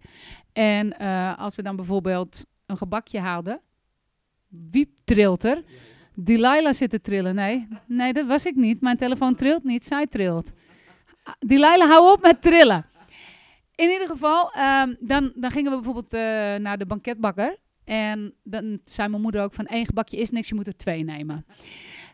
En 0.52 0.96
als 1.36 1.56
we 1.56 1.62
dan 1.62 1.76
bijvoorbeeld 1.76 2.46
een 2.66 2.76
gebakje 2.76 3.18
haalden, 3.18 3.60
wie 4.70 4.94
trilt 5.04 5.44
er? 5.44 5.64
Delilah 6.14 6.72
zit 6.72 6.90
te 6.90 7.00
trillen. 7.00 7.34
Nee, 7.34 7.68
nee, 7.86 8.12
dat 8.12 8.26
was 8.26 8.44
ik 8.44 8.56
niet. 8.56 8.80
Mijn 8.80 8.96
telefoon 8.96 9.34
trilt 9.34 9.64
niet, 9.64 9.86
zij 9.86 10.06
trilt. 10.06 10.52
Delilah, 11.38 11.88
hou 11.88 12.12
op 12.12 12.22
met 12.22 12.42
trillen. 12.42 12.86
In 13.74 13.90
ieder 13.90 14.08
geval, 14.08 14.52
um, 14.58 14.96
dan, 15.00 15.32
dan 15.34 15.50
gingen 15.50 15.70
we 15.70 15.76
bijvoorbeeld 15.76 16.14
uh, 16.14 16.20
naar 16.54 16.78
de 16.78 16.86
banketbakker. 16.86 17.58
En 17.84 18.34
dan 18.42 18.80
zei 18.84 19.08
mijn 19.08 19.22
moeder 19.22 19.42
ook 19.42 19.54
van 19.54 19.66
één 19.66 19.86
gebakje 19.86 20.16
is 20.16 20.30
niks, 20.30 20.48
je 20.48 20.54
moet 20.54 20.66
er 20.66 20.76
twee 20.76 21.04
nemen. 21.04 21.46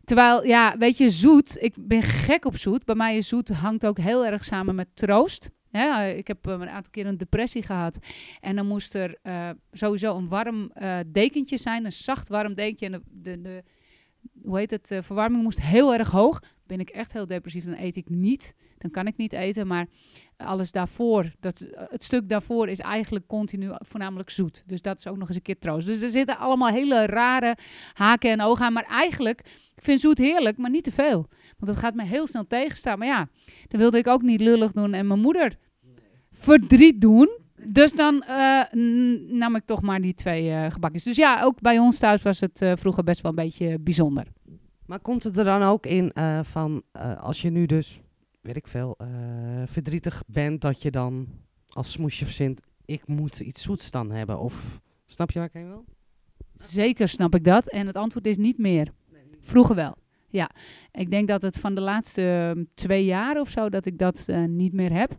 Terwijl, 0.04 0.44
ja, 0.46 0.78
weet 0.78 0.96
je, 0.96 1.10
zoet, 1.10 1.62
ik 1.62 1.74
ben 1.80 2.02
gek 2.02 2.44
op 2.44 2.56
zoet. 2.56 2.84
Bij 2.84 2.94
mij 2.94 3.16
is 3.16 3.28
zoet 3.28 3.48
hangt 3.48 3.86
ook 3.86 3.98
heel 3.98 4.26
erg 4.26 4.44
samen 4.44 4.74
met 4.74 4.88
troost. 4.94 5.50
Ja, 5.70 6.02
ik 6.02 6.26
heb 6.26 6.46
uh, 6.46 6.52
een 6.52 6.68
aantal 6.68 6.90
keer 6.90 7.06
een 7.06 7.18
depressie 7.18 7.62
gehad. 7.62 7.98
En 8.40 8.56
dan 8.56 8.66
moest 8.66 8.94
er 8.94 9.18
uh, 9.22 9.50
sowieso 9.72 10.16
een 10.16 10.28
warm 10.28 10.70
uh, 10.74 10.98
dekentje 11.06 11.56
zijn, 11.56 11.84
een 11.84 11.92
zacht 11.92 12.28
warm 12.28 12.54
dekentje. 12.54 12.86
En 12.86 12.92
de, 12.92 13.02
de, 13.22 13.40
de 13.40 13.62
hoe 14.42 14.58
heet 14.58 14.70
het, 14.70 14.98
verwarming 15.00 15.42
moest 15.42 15.60
heel 15.60 15.94
erg 15.94 16.10
hoog. 16.10 16.42
Ben 16.66 16.80
ik 16.80 16.90
echt 16.90 17.12
heel 17.12 17.26
depressief, 17.26 17.64
dan 17.64 17.76
eet 17.78 17.96
ik 17.96 18.08
niet. 18.08 18.54
Dan 18.78 18.90
kan 18.90 19.06
ik 19.06 19.16
niet 19.16 19.32
eten, 19.32 19.66
maar 19.66 19.86
alles 20.36 20.72
daarvoor, 20.72 21.32
dat, 21.40 21.64
het 21.74 22.04
stuk 22.04 22.28
daarvoor 22.28 22.68
is 22.68 22.78
eigenlijk 22.78 23.26
continu 23.26 23.70
voornamelijk 23.78 24.30
zoet. 24.30 24.62
Dus 24.66 24.82
dat 24.82 24.98
is 24.98 25.06
ook 25.06 25.16
nog 25.16 25.28
eens 25.28 25.36
een 25.36 25.42
keer 25.42 25.58
troost. 25.58 25.86
Dus 25.86 26.02
er 26.02 26.08
zitten 26.08 26.38
allemaal 26.38 26.68
hele 26.68 27.06
rare 27.06 27.56
haken 27.92 28.30
en 28.30 28.40
ogen 28.40 28.64
aan. 28.64 28.72
Maar 28.72 28.86
eigenlijk, 28.86 29.40
ik 29.74 29.82
vind 29.82 30.00
zoet 30.00 30.18
heerlijk, 30.18 30.56
maar 30.56 30.70
niet 30.70 30.84
te 30.84 30.92
veel. 30.92 31.28
Want 31.58 31.70
het 31.72 31.76
gaat 31.76 31.94
me 31.94 32.04
heel 32.04 32.26
snel 32.26 32.46
tegenstaan. 32.46 32.98
Maar 32.98 33.08
ja, 33.08 33.28
dan 33.68 33.80
wilde 33.80 33.98
ik 33.98 34.06
ook 34.06 34.22
niet 34.22 34.40
lullig 34.40 34.72
doen 34.72 34.94
en 34.94 35.06
mijn 35.06 35.20
moeder 35.20 35.56
verdriet 36.30 37.00
doen. 37.00 37.28
Dus 37.64 37.92
dan 37.92 38.24
uh, 38.28 38.62
nam 39.28 39.56
ik 39.56 39.64
toch 39.64 39.82
maar 39.82 40.00
die 40.00 40.14
twee 40.14 40.50
uh, 40.50 40.70
gebakjes. 40.70 41.02
Dus 41.02 41.16
ja, 41.16 41.42
ook 41.42 41.60
bij 41.60 41.78
ons 41.78 41.98
thuis 41.98 42.22
was 42.22 42.40
het 42.40 42.62
uh, 42.62 42.72
vroeger 42.76 43.04
best 43.04 43.20
wel 43.20 43.30
een 43.30 43.44
beetje 43.44 43.78
bijzonder. 43.78 44.26
Maar 44.86 45.00
komt 45.00 45.24
het 45.24 45.36
er 45.36 45.44
dan 45.44 45.62
ook 45.62 45.86
in 45.86 46.12
van 46.42 46.82
als 47.20 47.42
je 47.42 47.50
nu 47.50 47.66
dus, 47.66 48.00
weet 48.40 48.56
ik 48.56 48.68
veel, 48.68 48.98
verdrietig 49.66 50.22
bent, 50.26 50.60
dat 50.60 50.82
je 50.82 50.90
dan 50.90 51.28
als 51.68 51.92
smoesje 51.92 52.24
verzint, 52.24 52.60
ik 52.84 53.06
moet 53.06 53.40
iets 53.40 53.62
zoets 53.62 53.90
dan 53.90 54.10
hebben? 54.10 54.40
Of 54.40 54.80
snap 55.06 55.30
je 55.30 55.38
waar 55.38 55.48
ik 55.48 55.54
heen 55.54 55.68
wil? 55.68 55.84
Zeker 56.56 57.08
snap 57.08 57.34
ik 57.34 57.44
dat. 57.44 57.68
En 57.68 57.86
het 57.86 57.96
antwoord 57.96 58.26
is 58.26 58.36
niet 58.36 58.58
meer. 58.58 58.92
Vroeger 59.40 59.74
wel. 59.74 59.96
Ja, 60.28 60.50
ik 60.92 61.10
denk 61.10 61.28
dat 61.28 61.42
het 61.42 61.58
van 61.58 61.74
de 61.74 61.80
laatste 61.80 62.56
twee 62.74 63.04
jaar 63.04 63.40
of 63.40 63.50
zo 63.50 63.68
dat 63.68 63.86
ik 63.86 63.98
dat 63.98 64.26
niet 64.46 64.72
meer 64.72 64.92
heb. 64.92 65.16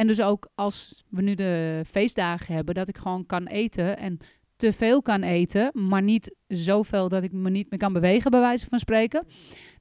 En 0.00 0.06
dus 0.06 0.20
ook 0.20 0.48
als 0.54 1.04
we 1.08 1.22
nu 1.22 1.34
de 1.34 1.82
feestdagen 1.86 2.54
hebben, 2.54 2.74
dat 2.74 2.88
ik 2.88 2.98
gewoon 2.98 3.26
kan 3.26 3.46
eten 3.46 3.98
en 3.98 4.18
te 4.56 4.72
veel 4.72 5.02
kan 5.02 5.22
eten, 5.22 5.70
maar 5.72 6.02
niet 6.02 6.34
zoveel 6.48 7.08
dat 7.08 7.22
ik 7.22 7.32
me 7.32 7.50
niet 7.50 7.70
meer 7.70 7.78
kan 7.78 7.92
bewegen, 7.92 8.30
bij 8.30 8.40
wijze 8.40 8.66
van 8.66 8.78
spreken. 8.78 9.26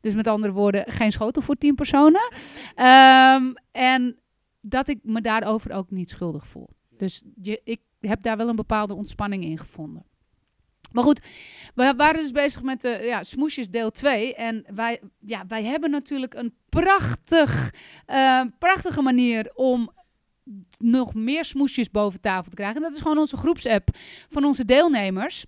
Dus 0.02 0.14
met 0.16 0.28
andere 0.28 0.54
woorden, 0.54 0.92
geen 0.92 1.12
schotel 1.12 1.42
voor 1.42 1.56
tien 1.56 1.76
personen. 1.76 2.34
Um, 2.76 3.54
en 3.72 4.20
dat 4.62 4.90
ik 4.90 5.00
me 5.04 5.22
daarover 5.22 5.72
ook 5.72 5.92
niet 5.92 6.10
schuldig 6.10 6.48
voel. 6.48 6.70
Dus 6.98 7.24
je, 7.42 7.62
ik 7.64 7.82
heb 8.00 8.22
daar 8.22 8.38
wel 8.38 8.50
een 8.50 8.56
bepaalde 8.56 8.96
ontspanning 8.96 9.44
in 9.44 9.58
gevonden. 9.58 10.06
Maar 10.92 11.04
goed, 11.04 11.22
we 11.76 11.94
waren 11.98 12.22
dus 12.22 12.32
bezig 12.32 12.62
met 12.62 12.82
de 12.82 13.00
ja, 13.04 13.24
smoesjes 13.24 13.70
deel 13.70 13.92
2. 13.92 14.36
En 14.36 14.66
wij, 14.74 15.02
ja, 15.20 15.44
wij 15.48 15.64
hebben 15.64 15.90
natuurlijk 15.90 16.34
een 16.34 16.54
prachtig, 16.70 17.74
uh, 18.08 18.42
prachtige 18.58 19.02
manier 19.02 19.52
om 19.54 19.92
nog 20.78 21.14
meer 21.14 21.46
smoesjes 21.46 21.92
boven 21.92 22.22
tafel 22.22 22.50
te 22.50 22.56
krijgen. 22.56 22.76
En 22.76 22.82
dat 22.82 22.94
is 22.94 23.02
gewoon 23.02 23.18
onze 23.18 23.38
groepsapp 23.38 23.90
van 24.30 24.44
onze 24.44 24.66
deelnemers. 24.66 25.46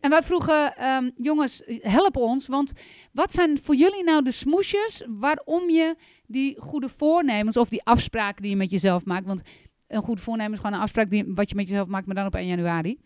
En 0.00 0.10
wij 0.10 0.22
vroegen, 0.22 0.86
um, 0.88 1.12
jongens, 1.16 1.62
help 1.80 2.16
ons. 2.16 2.46
Want 2.46 2.72
wat 3.12 3.32
zijn 3.32 3.58
voor 3.58 3.74
jullie 3.74 4.04
nou 4.04 4.22
de 4.22 4.30
smoesjes 4.30 5.04
waarom 5.08 5.70
je 5.70 5.96
die 6.26 6.60
goede 6.60 6.88
voornemens 6.88 7.56
of 7.56 7.68
die 7.68 7.84
afspraken 7.84 8.42
die 8.42 8.50
je 8.50 8.56
met 8.56 8.70
jezelf 8.70 9.04
maakt. 9.04 9.26
Want 9.26 9.42
een 9.88 10.02
goede 10.02 10.20
voornemen 10.20 10.52
is 10.52 10.58
gewoon 10.58 10.74
een 10.74 10.82
afspraak 10.82 11.10
die, 11.10 11.24
wat 11.26 11.48
je 11.48 11.54
met 11.54 11.68
jezelf 11.68 11.88
maakt, 11.88 12.06
maar 12.06 12.14
dan 12.14 12.26
op 12.26 12.34
1 12.34 12.46
januari. 12.46 12.98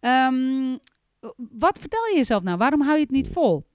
Um, 0.00 0.78
wat 1.36 1.78
vertel 1.78 2.06
je 2.06 2.16
jezelf 2.16 2.42
nou? 2.42 2.58
Waarom 2.58 2.80
hou 2.80 2.94
je 2.94 3.02
het 3.02 3.10
niet 3.10 3.28
vol? 3.28 3.66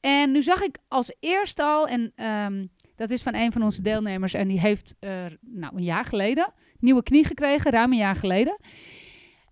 En 0.00 0.32
nu 0.32 0.42
zag 0.42 0.62
ik 0.62 0.78
als 0.88 1.14
eerste 1.20 1.62
al, 1.62 1.86
en 1.86 2.12
um, 2.26 2.70
dat 2.96 3.10
is 3.10 3.22
van 3.22 3.34
een 3.34 3.52
van 3.52 3.62
onze 3.62 3.82
deelnemers, 3.82 4.34
en 4.34 4.48
die 4.48 4.60
heeft 4.60 4.94
uh, 5.00 5.10
nou, 5.40 5.76
een 5.76 5.84
jaar 5.84 6.04
geleden 6.04 6.52
nieuwe 6.82 7.02
knie 7.02 7.24
gekregen, 7.24 7.70
ruim 7.70 7.92
een 7.92 7.98
jaar 7.98 8.16
geleden. 8.16 8.58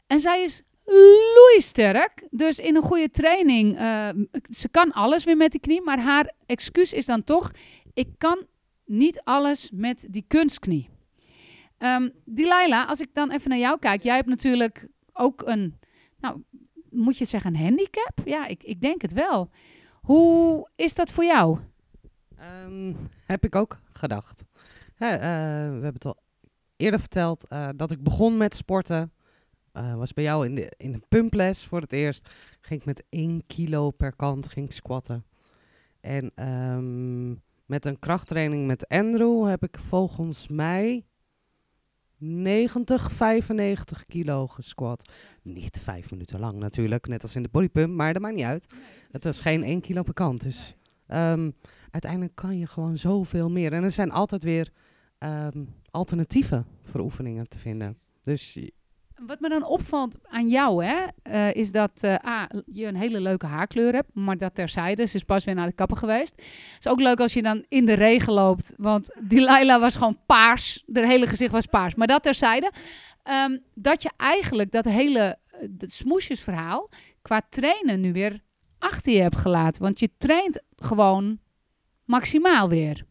En 0.07 0.21
zij 0.21 0.43
is 0.43 0.63
sterk. 1.57 2.27
Dus 2.31 2.59
in 2.59 2.77
een 2.77 2.83
goede 2.83 3.11
training, 3.11 3.81
uh, 3.81 4.09
ze 4.49 4.69
kan 4.69 4.93
alles 4.93 5.25
weer 5.25 5.37
met 5.37 5.51
die 5.51 5.61
knie, 5.61 5.83
maar 5.83 6.01
haar 6.01 6.33
excuus 6.47 6.93
is 6.93 7.07
dan 7.07 7.25
toch, 7.25 7.51
ik 7.95 8.09
kan 8.19 8.47
niet 8.85 9.21
alles 9.25 9.71
met 9.73 10.07
die 10.11 10.25
kunstknie. 10.29 10.89
Um, 11.79 12.13
Delilah, 12.25 12.89
als 12.89 13.01
ik 13.01 13.09
dan 13.13 13.31
even 13.31 13.51
naar 13.51 13.59
jou 13.59 13.79
kijk, 13.79 14.03
jij 14.03 14.17
hebt 14.17 14.29
natuurlijk 14.29 14.89
ook 15.13 15.43
een, 15.47 15.79
nou, 16.19 16.43
moet 16.91 17.19
je 17.19 17.25
zeggen, 17.25 17.55
een 17.55 17.61
handicap? 17.61 18.21
Ja, 18.25 18.47
ik, 18.47 18.63
ik 18.63 18.81
denk 18.81 19.03
het 19.03 19.13
wel. 19.13 19.51
Hoe 20.01 20.69
is 20.77 20.95
dat 20.95 21.11
voor 21.11 21.25
jou? 21.25 21.59
Um, 22.71 22.97
heb 23.25 23.45
ik 23.45 23.55
ook 23.55 23.79
gedacht. 23.93 24.45
He, 24.95 25.15
uh, 25.15 25.21
we 25.21 25.83
hebben 25.83 25.93
het 25.93 26.05
al 26.05 26.17
eerder 26.77 27.01
verteld 27.01 27.47
uh, 27.53 27.69
dat 27.77 27.91
ik 27.91 28.03
begon 28.03 28.37
met 28.37 28.55
sporten. 28.55 29.13
Uh, 29.73 29.95
was 29.95 30.13
bij 30.13 30.25
jou 30.25 30.47
in 30.47 30.55
de, 30.55 30.73
in 30.77 30.93
de 30.93 31.01
pumples 31.09 31.65
voor 31.65 31.81
het 31.81 31.93
eerst. 31.93 32.31
Ging 32.61 32.81
ik 32.81 32.87
met 32.87 33.05
1 33.09 33.43
kilo 33.47 33.91
per 33.91 34.17
kant 34.17 34.49
ging 34.49 34.73
squatten. 34.73 35.25
En 36.01 36.47
um, 36.49 37.43
met 37.67 37.87
een 37.87 37.99
krachttraining 37.99 38.67
met 38.67 38.89
Andrew 38.89 39.49
heb 39.49 39.63
ik 39.63 39.79
volgens 39.79 40.49
mij 40.49 41.05
90, 42.17 43.13
95 43.13 44.07
kilo 44.07 44.47
gesquat. 44.47 45.13
Niet 45.43 45.81
vijf 45.83 46.11
minuten 46.11 46.41
lang 46.41 46.59
natuurlijk, 46.59 47.07
net 47.07 47.23
als 47.23 47.37
in 47.37 47.43
de 47.43 47.49
bodypump, 47.49 47.95
maar 47.95 48.13
dat 48.13 48.23
maakt 48.23 48.35
niet 48.35 48.45
uit. 48.45 48.67
Het 49.11 49.25
was 49.25 49.41
geen 49.41 49.63
1 49.63 49.81
kilo 49.81 50.03
per 50.03 50.15
kant. 50.15 50.43
Dus 50.43 50.77
um, 51.09 51.55
uiteindelijk 51.91 52.35
kan 52.35 52.59
je 52.59 52.67
gewoon 52.67 52.99
zoveel 52.99 53.51
meer. 53.51 53.73
En 53.73 53.83
er 53.83 53.91
zijn 53.91 54.11
altijd 54.11 54.43
weer 54.43 54.69
um, 55.19 55.75
alternatieven 55.91 56.67
voor 56.83 57.01
oefeningen 57.01 57.49
te 57.49 57.59
vinden. 57.59 57.99
Dus 58.23 58.59
wat 59.27 59.41
me 59.41 59.49
dan 59.49 59.65
opvalt 59.65 60.17
aan 60.23 60.49
jou, 60.49 60.85
hè, 60.85 61.07
uh, 61.31 61.55
is 61.55 61.73
dat 61.73 62.03
uh, 62.05 62.15
A, 62.27 62.49
je 62.67 62.87
een 62.87 62.97
hele 62.97 63.21
leuke 63.21 63.47
haarkleur 63.47 63.93
hebt, 63.93 64.15
maar 64.15 64.39
dat 64.39 64.55
terzijde. 64.55 65.07
Ze 65.07 65.17
is 65.17 65.25
pas 65.25 65.45
weer 65.45 65.55
naar 65.55 65.67
de 65.67 65.73
kapper 65.73 65.97
geweest. 65.97 66.33
Het 66.37 66.85
is 66.85 66.91
ook 66.91 67.01
leuk 67.01 67.21
als 67.21 67.33
je 67.33 67.43
dan 67.43 67.65
in 67.69 67.87
de 67.87 67.93
regen 67.93 68.33
loopt, 68.33 68.75
want 68.77 69.17
Delilah 69.23 69.81
was 69.81 69.97
gewoon 69.97 70.19
paars. 70.27 70.83
De 70.87 71.07
hele 71.07 71.27
gezicht 71.27 71.53
was 71.53 71.67
paars, 71.67 71.95
maar 71.95 72.07
dat 72.07 72.23
terzijde. 72.23 72.73
Um, 73.49 73.63
dat 73.75 74.03
je 74.03 74.11
eigenlijk 74.17 74.73
dat 74.73 74.85
hele 74.85 75.39
het 75.79 75.93
smoesjesverhaal 75.93 76.91
qua 77.23 77.43
trainen 77.49 78.01
nu 78.01 78.13
weer 78.13 78.41
achter 78.79 79.13
je 79.13 79.21
hebt 79.21 79.37
gelaten. 79.37 79.83
Want 79.83 80.01
je 80.01 80.11
traint 80.19 80.63
gewoon 80.77 81.39
maximaal 82.11 82.69
weer. 82.69 83.05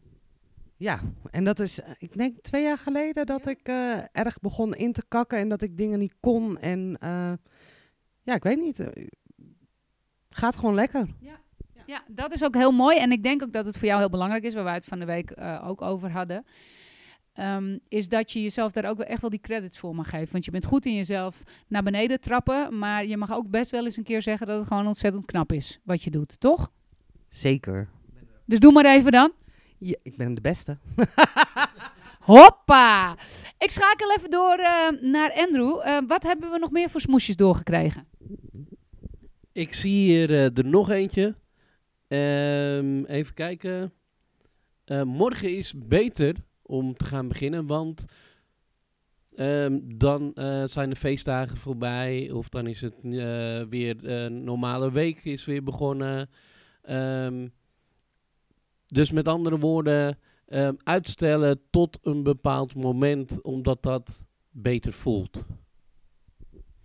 Ja, 0.76 1.00
en 1.30 1.44
dat 1.44 1.58
is, 1.58 1.80
ik 1.98 2.16
denk 2.16 2.40
twee 2.42 2.62
jaar 2.62 2.78
geleden 2.78 3.26
dat 3.26 3.46
ik 3.46 3.68
uh, 3.68 3.98
erg 4.12 4.40
begon 4.40 4.74
in 4.74 4.92
te 4.92 5.02
kakken 5.08 5.38
en 5.38 5.48
dat 5.48 5.62
ik 5.62 5.76
dingen 5.76 5.98
niet 5.98 6.14
kon. 6.20 6.58
En 6.58 6.96
uh, 7.04 7.32
ja, 8.22 8.34
ik 8.34 8.42
weet 8.42 8.58
niet. 8.58 8.78
Uh, 8.78 8.86
gaat 10.30 10.56
gewoon 10.56 10.74
lekker. 10.74 11.06
Ja. 11.20 11.40
ja, 11.86 12.02
dat 12.08 12.32
is 12.32 12.44
ook 12.44 12.54
heel 12.54 12.72
mooi. 12.72 12.98
En 12.98 13.12
ik 13.12 13.22
denk 13.22 13.42
ook 13.42 13.52
dat 13.52 13.66
het 13.66 13.78
voor 13.78 13.86
jou 13.86 13.98
heel 13.98 14.10
belangrijk 14.10 14.44
is, 14.44 14.54
waar 14.54 14.64
wij 14.64 14.74
het 14.74 14.84
van 14.84 14.98
de 14.98 15.04
week 15.04 15.40
ook 15.64 15.82
over 15.82 16.10
hadden. 16.10 16.44
Um, 17.34 17.80
is 17.88 18.08
dat 18.08 18.32
je 18.32 18.42
jezelf 18.42 18.72
daar 18.72 18.84
ook 18.84 18.96
wel 18.96 19.06
echt 19.06 19.20
wel 19.20 19.30
die 19.30 19.40
credits 19.40 19.78
voor 19.78 19.94
mag 19.94 20.10
geven. 20.10 20.32
Want 20.32 20.44
je 20.44 20.50
bent 20.50 20.64
goed 20.64 20.86
in 20.86 20.94
jezelf 20.94 21.42
naar 21.68 21.82
beneden 21.82 22.20
trappen. 22.20 22.78
Maar 22.78 23.06
je 23.06 23.16
mag 23.16 23.32
ook 23.32 23.50
best 23.50 23.70
wel 23.70 23.84
eens 23.84 23.96
een 23.96 24.04
keer 24.04 24.22
zeggen 24.22 24.46
dat 24.46 24.58
het 24.58 24.68
gewoon 24.68 24.86
ontzettend 24.86 25.24
knap 25.24 25.52
is 25.52 25.80
wat 25.84 26.02
je 26.02 26.10
doet, 26.10 26.40
toch? 26.40 26.72
Zeker. 27.28 27.88
Dus 28.50 28.60
doe 28.60 28.72
maar 28.72 28.84
even 28.84 29.12
dan. 29.12 29.32
Ja, 29.78 29.96
ik 30.02 30.16
ben 30.16 30.34
de 30.34 30.40
beste. 30.40 30.78
Hoppa! 32.32 33.16
Ik 33.58 33.70
schakel 33.70 34.12
even 34.16 34.30
door 34.30 34.58
eh, 34.58 34.88
naar 35.00 35.32
Andrew. 35.32 35.80
Eh, 35.82 35.98
wat 36.06 36.22
hebben 36.22 36.50
we 36.50 36.58
nog 36.58 36.70
meer 36.70 36.90
voor 36.90 37.00
smoesjes 37.00 37.36
doorgekregen? 37.36 38.06
Ik 39.52 39.74
zie 39.74 39.92
hier 39.92 40.30
eh, 40.30 40.58
er 40.58 40.66
nog 40.66 40.90
eentje. 40.90 41.34
Ehm, 42.08 43.04
even 43.04 43.34
kijken. 43.34 43.92
Eh, 44.84 45.02
morgen 45.02 45.56
is 45.56 45.74
beter 45.76 46.34
om 46.62 46.96
te 46.96 47.04
gaan 47.04 47.28
beginnen, 47.28 47.66
want 47.66 48.04
ehm, 49.34 49.78
dan 49.82 50.34
eh, 50.34 50.64
zijn 50.66 50.90
de 50.90 50.96
feestdagen 50.96 51.56
voorbij. 51.56 52.30
Of 52.30 52.48
dan 52.48 52.66
is 52.66 52.80
het 52.80 52.94
eh, 52.94 53.62
weer 53.68 54.08
een 54.08 54.44
normale 54.44 54.92
week 54.92 55.24
is 55.24 55.44
weer 55.44 55.62
begonnen. 55.62 56.30
Ehm, 56.82 57.46
dus 58.90 59.10
met 59.10 59.28
andere 59.28 59.58
woorden, 59.58 60.18
ehm, 60.46 60.74
uitstellen 60.84 61.60
tot 61.70 61.98
een 62.02 62.22
bepaald 62.22 62.74
moment, 62.74 63.42
omdat 63.42 63.82
dat 63.82 64.26
beter 64.50 64.92
voelt. 64.92 65.46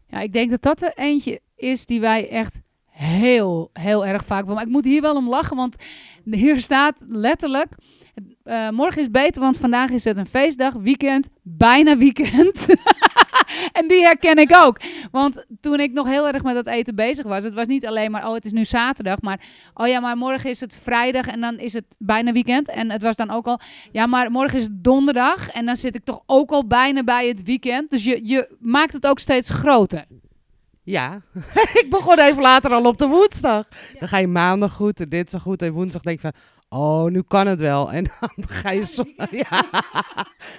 Ja, 0.07 0.19
ik 0.19 0.33
denk 0.33 0.49
dat 0.49 0.61
dat 0.61 0.81
er 0.81 0.93
eentje 0.95 1.41
is 1.55 1.85
die 1.85 1.99
wij 1.99 2.29
echt 2.29 2.61
heel, 2.85 3.69
heel 3.73 4.05
erg 4.05 4.25
vaak 4.25 4.45
doen. 4.45 4.53
Maar 4.55 4.63
ik 4.63 4.69
moet 4.69 4.85
hier 4.85 5.01
wel 5.01 5.15
om 5.15 5.29
lachen, 5.29 5.55
want 5.55 5.75
hier 6.23 6.59
staat 6.59 7.03
letterlijk... 7.07 7.75
eh, 8.43 8.69
morgen 8.69 9.01
is 9.01 9.09
beter, 9.09 9.41
want 9.41 9.57
vandaag 9.57 9.89
is 9.89 10.03
het 10.03 10.17
een 10.17 10.25
feestdag, 10.25 10.73
weekend, 10.73 11.29
bijna 11.41 11.97
weekend. 11.97 12.65
en 13.79 13.87
die 13.87 14.01
herken 14.01 14.37
ik 14.37 14.55
ook. 14.55 14.79
Want 15.11 15.45
toen 15.61 15.79
ik 15.79 15.91
nog 15.91 16.07
heel 16.07 16.27
erg 16.27 16.43
met 16.43 16.55
dat 16.55 16.67
eten 16.67 16.95
bezig 16.95 17.25
was, 17.25 17.43
het 17.43 17.53
was 17.53 17.67
niet 17.67 17.85
alleen 17.85 18.11
maar, 18.11 18.27
oh 18.27 18.33
het 18.33 18.45
is 18.45 18.51
nu 18.51 18.65
zaterdag, 18.65 19.21
maar 19.21 19.39
oh 19.73 19.87
ja, 19.87 19.99
maar 19.99 20.17
morgen 20.17 20.49
is 20.49 20.59
het 20.59 20.79
vrijdag 20.83 21.27
en 21.27 21.41
dan 21.41 21.57
is 21.57 21.73
het 21.73 21.85
bijna 21.99 22.31
weekend. 22.31 22.69
En 22.69 22.91
het 22.91 23.01
was 23.01 23.15
dan 23.15 23.31
ook 23.31 23.45
al, 23.45 23.59
ja, 23.91 24.05
maar 24.05 24.31
morgen 24.31 24.57
is 24.57 24.63
het 24.63 24.83
donderdag 24.83 25.49
en 25.49 25.65
dan 25.65 25.75
zit 25.75 25.95
ik 25.95 26.03
toch 26.03 26.21
ook 26.25 26.51
al 26.51 26.67
bijna 26.67 27.03
bij 27.03 27.27
het 27.27 27.43
weekend. 27.43 27.89
Dus 27.89 28.03
je, 28.03 28.19
je 28.23 28.55
maakt 28.59 28.93
het 28.93 29.07
ook 29.07 29.19
steeds 29.19 29.49
groter. 29.49 30.05
Ja, 30.83 31.21
ik 31.81 31.87
begon 31.89 32.19
even 32.19 32.41
later 32.41 32.71
al 32.71 32.85
op 32.85 32.97
de 32.97 33.07
woensdag. 33.07 33.67
Dan 33.99 34.07
ga 34.07 34.17
je 34.17 34.27
maandag 34.27 34.73
goed 34.73 34.99
en 34.99 35.09
dinsdag 35.09 35.41
goed 35.41 35.61
en 35.61 35.73
woensdag 35.73 36.01
denk 36.01 36.21
je 36.21 36.31
van... 36.31 36.41
Oh, 36.79 37.05
nu 37.05 37.21
kan 37.21 37.47
het 37.47 37.59
wel. 37.59 37.91
En 37.91 38.03
dan 38.03 38.29
ga 38.61 38.71
je 38.71 38.85
zondag... 38.85 39.31
Ja, 39.31 39.63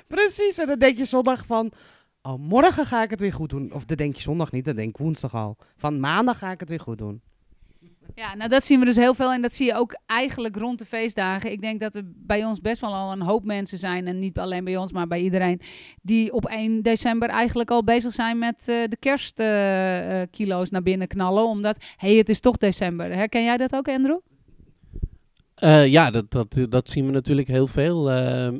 precies. 0.08 0.58
En 0.58 0.66
dan 0.66 0.78
denk 0.78 0.98
je 0.98 1.04
zondag 1.04 1.46
van... 1.46 1.72
Oh, 2.26 2.38
morgen 2.38 2.86
ga 2.86 3.02
ik 3.02 3.10
het 3.10 3.20
weer 3.20 3.32
goed 3.32 3.50
doen. 3.50 3.72
Of 3.72 3.84
dan 3.84 3.96
denk 3.96 4.14
je 4.14 4.20
zondag 4.20 4.52
niet, 4.52 4.64
dan 4.64 4.76
denk 4.76 4.88
ik 4.88 4.96
woensdag 4.96 5.34
al. 5.34 5.56
Van 5.76 6.00
maandag 6.00 6.38
ga 6.38 6.50
ik 6.50 6.60
het 6.60 6.68
weer 6.68 6.80
goed 6.80 6.98
doen. 6.98 7.20
Ja, 8.14 8.34
nou 8.34 8.48
dat 8.48 8.64
zien 8.64 8.78
we 8.78 8.84
dus 8.84 8.96
heel 8.96 9.14
veel 9.14 9.32
en 9.32 9.42
dat 9.42 9.54
zie 9.54 9.66
je 9.66 9.74
ook 9.74 9.98
eigenlijk 10.06 10.56
rond 10.56 10.78
de 10.78 10.84
feestdagen. 10.84 11.52
Ik 11.52 11.60
denk 11.60 11.80
dat 11.80 11.94
er 11.94 12.02
bij 12.06 12.44
ons 12.44 12.60
best 12.60 12.80
wel 12.80 12.94
al 12.94 13.12
een 13.12 13.22
hoop 13.22 13.44
mensen 13.44 13.78
zijn 13.78 14.06
en 14.06 14.18
niet 14.18 14.38
alleen 14.38 14.64
bij 14.64 14.76
ons, 14.76 14.92
maar 14.92 15.06
bij 15.06 15.20
iedereen 15.20 15.60
die 16.02 16.32
op 16.32 16.46
1 16.46 16.82
december 16.82 17.28
eigenlijk 17.28 17.70
al 17.70 17.84
bezig 17.84 18.12
zijn 18.12 18.38
met 18.38 18.58
eh, 18.58 18.84
de 18.88 18.96
kerstkilo's 18.98 20.70
naar 20.70 20.82
binnen 20.82 21.08
knallen, 21.08 21.46
omdat 21.46 21.82
hé, 21.96 22.08
hey, 22.08 22.16
het 22.16 22.28
is 22.28 22.40
toch 22.40 22.56
december. 22.56 23.14
Herken 23.14 23.44
jij 23.44 23.56
dat 23.56 23.74
ook, 23.74 23.88
Andrew? 23.88 24.18
Eh, 25.54 25.86
ja, 25.86 26.10
dat, 26.10 26.30
dat, 26.30 26.66
dat 26.68 26.90
zien 26.90 27.06
we 27.06 27.12
natuurlijk 27.12 27.48
heel 27.48 27.66
veel. 27.66 28.10
eh, 28.10 28.52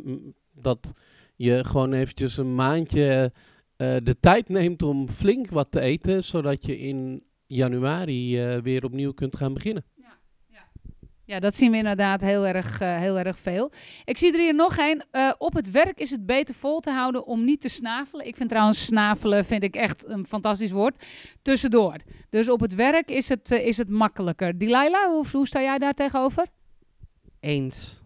dat 0.52 0.92
je 1.36 1.64
gewoon 1.64 1.92
eventjes 1.92 2.36
een 2.36 2.54
maandje 2.54 3.32
eh, 3.76 3.96
de 4.02 4.16
tijd 4.20 4.48
neemt 4.48 4.82
om 4.82 5.08
flink 5.08 5.50
wat 5.50 5.70
te 5.70 5.80
eten, 5.80 6.24
zodat 6.24 6.66
je 6.66 6.78
in 6.78 7.22
januari 7.46 8.40
eh, 8.40 8.58
weer 8.58 8.84
opnieuw 8.84 9.12
kunt 9.12 9.36
gaan 9.36 9.54
beginnen. 9.54 9.84
Ja, 11.26 11.40
dat 11.40 11.56
zien 11.56 11.70
we 11.70 11.76
inderdaad 11.76 12.20
heel 12.20 12.46
erg, 12.46 12.80
eh, 12.80 12.96
heel 12.96 13.18
erg 13.18 13.38
veel. 13.38 13.72
Ik 14.04 14.16
zie 14.16 14.32
er 14.32 14.38
hier 14.38 14.54
nog 14.54 14.78
een. 14.78 15.02
Eh, 15.10 15.32
op 15.38 15.54
het 15.54 15.70
werk 15.70 15.98
is 15.98 16.10
het 16.10 16.26
beter 16.26 16.54
vol 16.54 16.80
te 16.80 16.90
houden 16.90 17.26
om 17.26 17.44
niet 17.44 17.60
te 17.60 17.68
snavelen. 17.68 18.26
Ik 18.26 18.36
vind 18.36 18.48
trouwens 18.48 18.84
snavelen 18.84 19.44
vind 19.44 19.62
ik 19.62 19.76
echt 19.76 20.08
een 20.08 20.26
fantastisch 20.26 20.70
woord. 20.70 21.04
Tussendoor. 21.42 21.96
Dus 22.30 22.48
op 22.48 22.60
het 22.60 22.74
werk 22.74 23.10
is 23.10 23.28
het, 23.28 23.50
is 23.50 23.76
het 23.76 23.88
makkelijker. 23.88 24.58
Delilah, 24.58 25.06
hoe, 25.06 25.24
hoe 25.32 25.46
sta 25.46 25.60
jij 25.60 25.78
daar 25.78 25.94
tegenover? 25.94 26.46
Eens. 27.40 28.00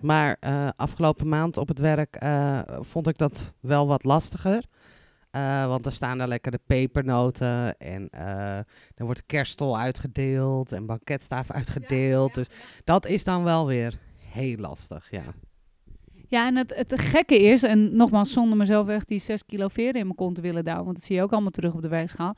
Maar 0.00 0.36
eh, 0.40 0.68
afgelopen 0.76 1.28
maand 1.28 1.56
op 1.56 1.68
het 1.68 1.78
werk 1.78 2.16
eh, 2.16 2.60
vond 2.66 3.06
ik 3.06 3.18
dat 3.18 3.54
wel 3.60 3.86
wat 3.86 4.04
lastiger. 4.04 4.64
Eh, 5.30 5.66
want 5.66 5.86
er 5.86 5.92
staan 5.92 6.18
daar 6.18 6.28
lekker 6.28 6.50
de 6.50 6.60
pepernoten 6.66 7.78
en 7.78 8.08
eh 8.10 8.56
er 8.94 9.04
wordt 9.04 9.26
kerststol 9.26 9.78
uitgedeeld 9.78 10.72
en 10.72 10.86
banketstaaf 10.86 11.50
uitgedeeld. 11.50 12.34
Dus 12.34 12.46
dat 12.84 13.06
is 13.06 13.24
dan 13.24 13.44
wel 13.44 13.66
weer 13.66 13.98
heel 14.16 14.56
lastig, 14.56 15.10
ja. 15.10 15.24
Ja, 16.28 16.46
en 16.46 16.56
het, 16.56 16.74
het 16.74 17.00
gekke 17.00 17.42
is, 17.42 17.62
en 17.62 17.96
nogmaals 17.96 18.32
zonder 18.32 18.56
mezelf 18.56 18.88
echt 18.88 19.08
die 19.08 19.20
6 19.20 19.44
kilo 19.44 19.68
veren 19.68 19.94
in 19.94 20.04
mijn 20.04 20.14
kont 20.14 20.34
te 20.34 20.40
willen 20.40 20.64
douwen, 20.64 20.84
want 20.84 20.96
dat 20.96 21.04
zie 21.04 21.16
je 21.16 21.22
ook 21.22 21.32
allemaal 21.32 21.50
terug 21.50 21.74
op 21.74 21.82
de 21.82 21.88
weegschaal. 21.88 22.36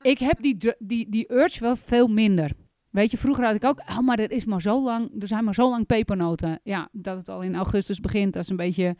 Ik 0.00 0.18
heb 0.18 0.42
die, 0.42 0.74
die, 0.78 1.10
die 1.10 1.32
urge 1.32 1.60
wel 1.60 1.76
veel 1.76 2.08
minder. 2.08 2.50
Weet 2.90 3.10
je, 3.10 3.16
vroeger 3.16 3.44
had 3.44 3.54
ik 3.54 3.64
ook, 3.64 3.80
oh, 3.88 3.98
maar 3.98 4.18
er 4.18 4.30
is 4.30 4.44
maar 4.44 4.60
zo 4.60 4.82
lang, 4.82 5.22
er 5.22 5.26
zijn 5.26 5.44
maar 5.44 5.54
zo 5.54 5.70
lang 5.70 5.86
pepernoten. 5.86 6.60
Ja, 6.62 6.88
dat 6.92 7.16
het 7.16 7.28
al 7.28 7.42
in 7.42 7.54
augustus 7.54 8.00
begint, 8.00 8.32
dat 8.32 8.42
is 8.42 8.48
een 8.48 8.56
beetje, 8.56 8.96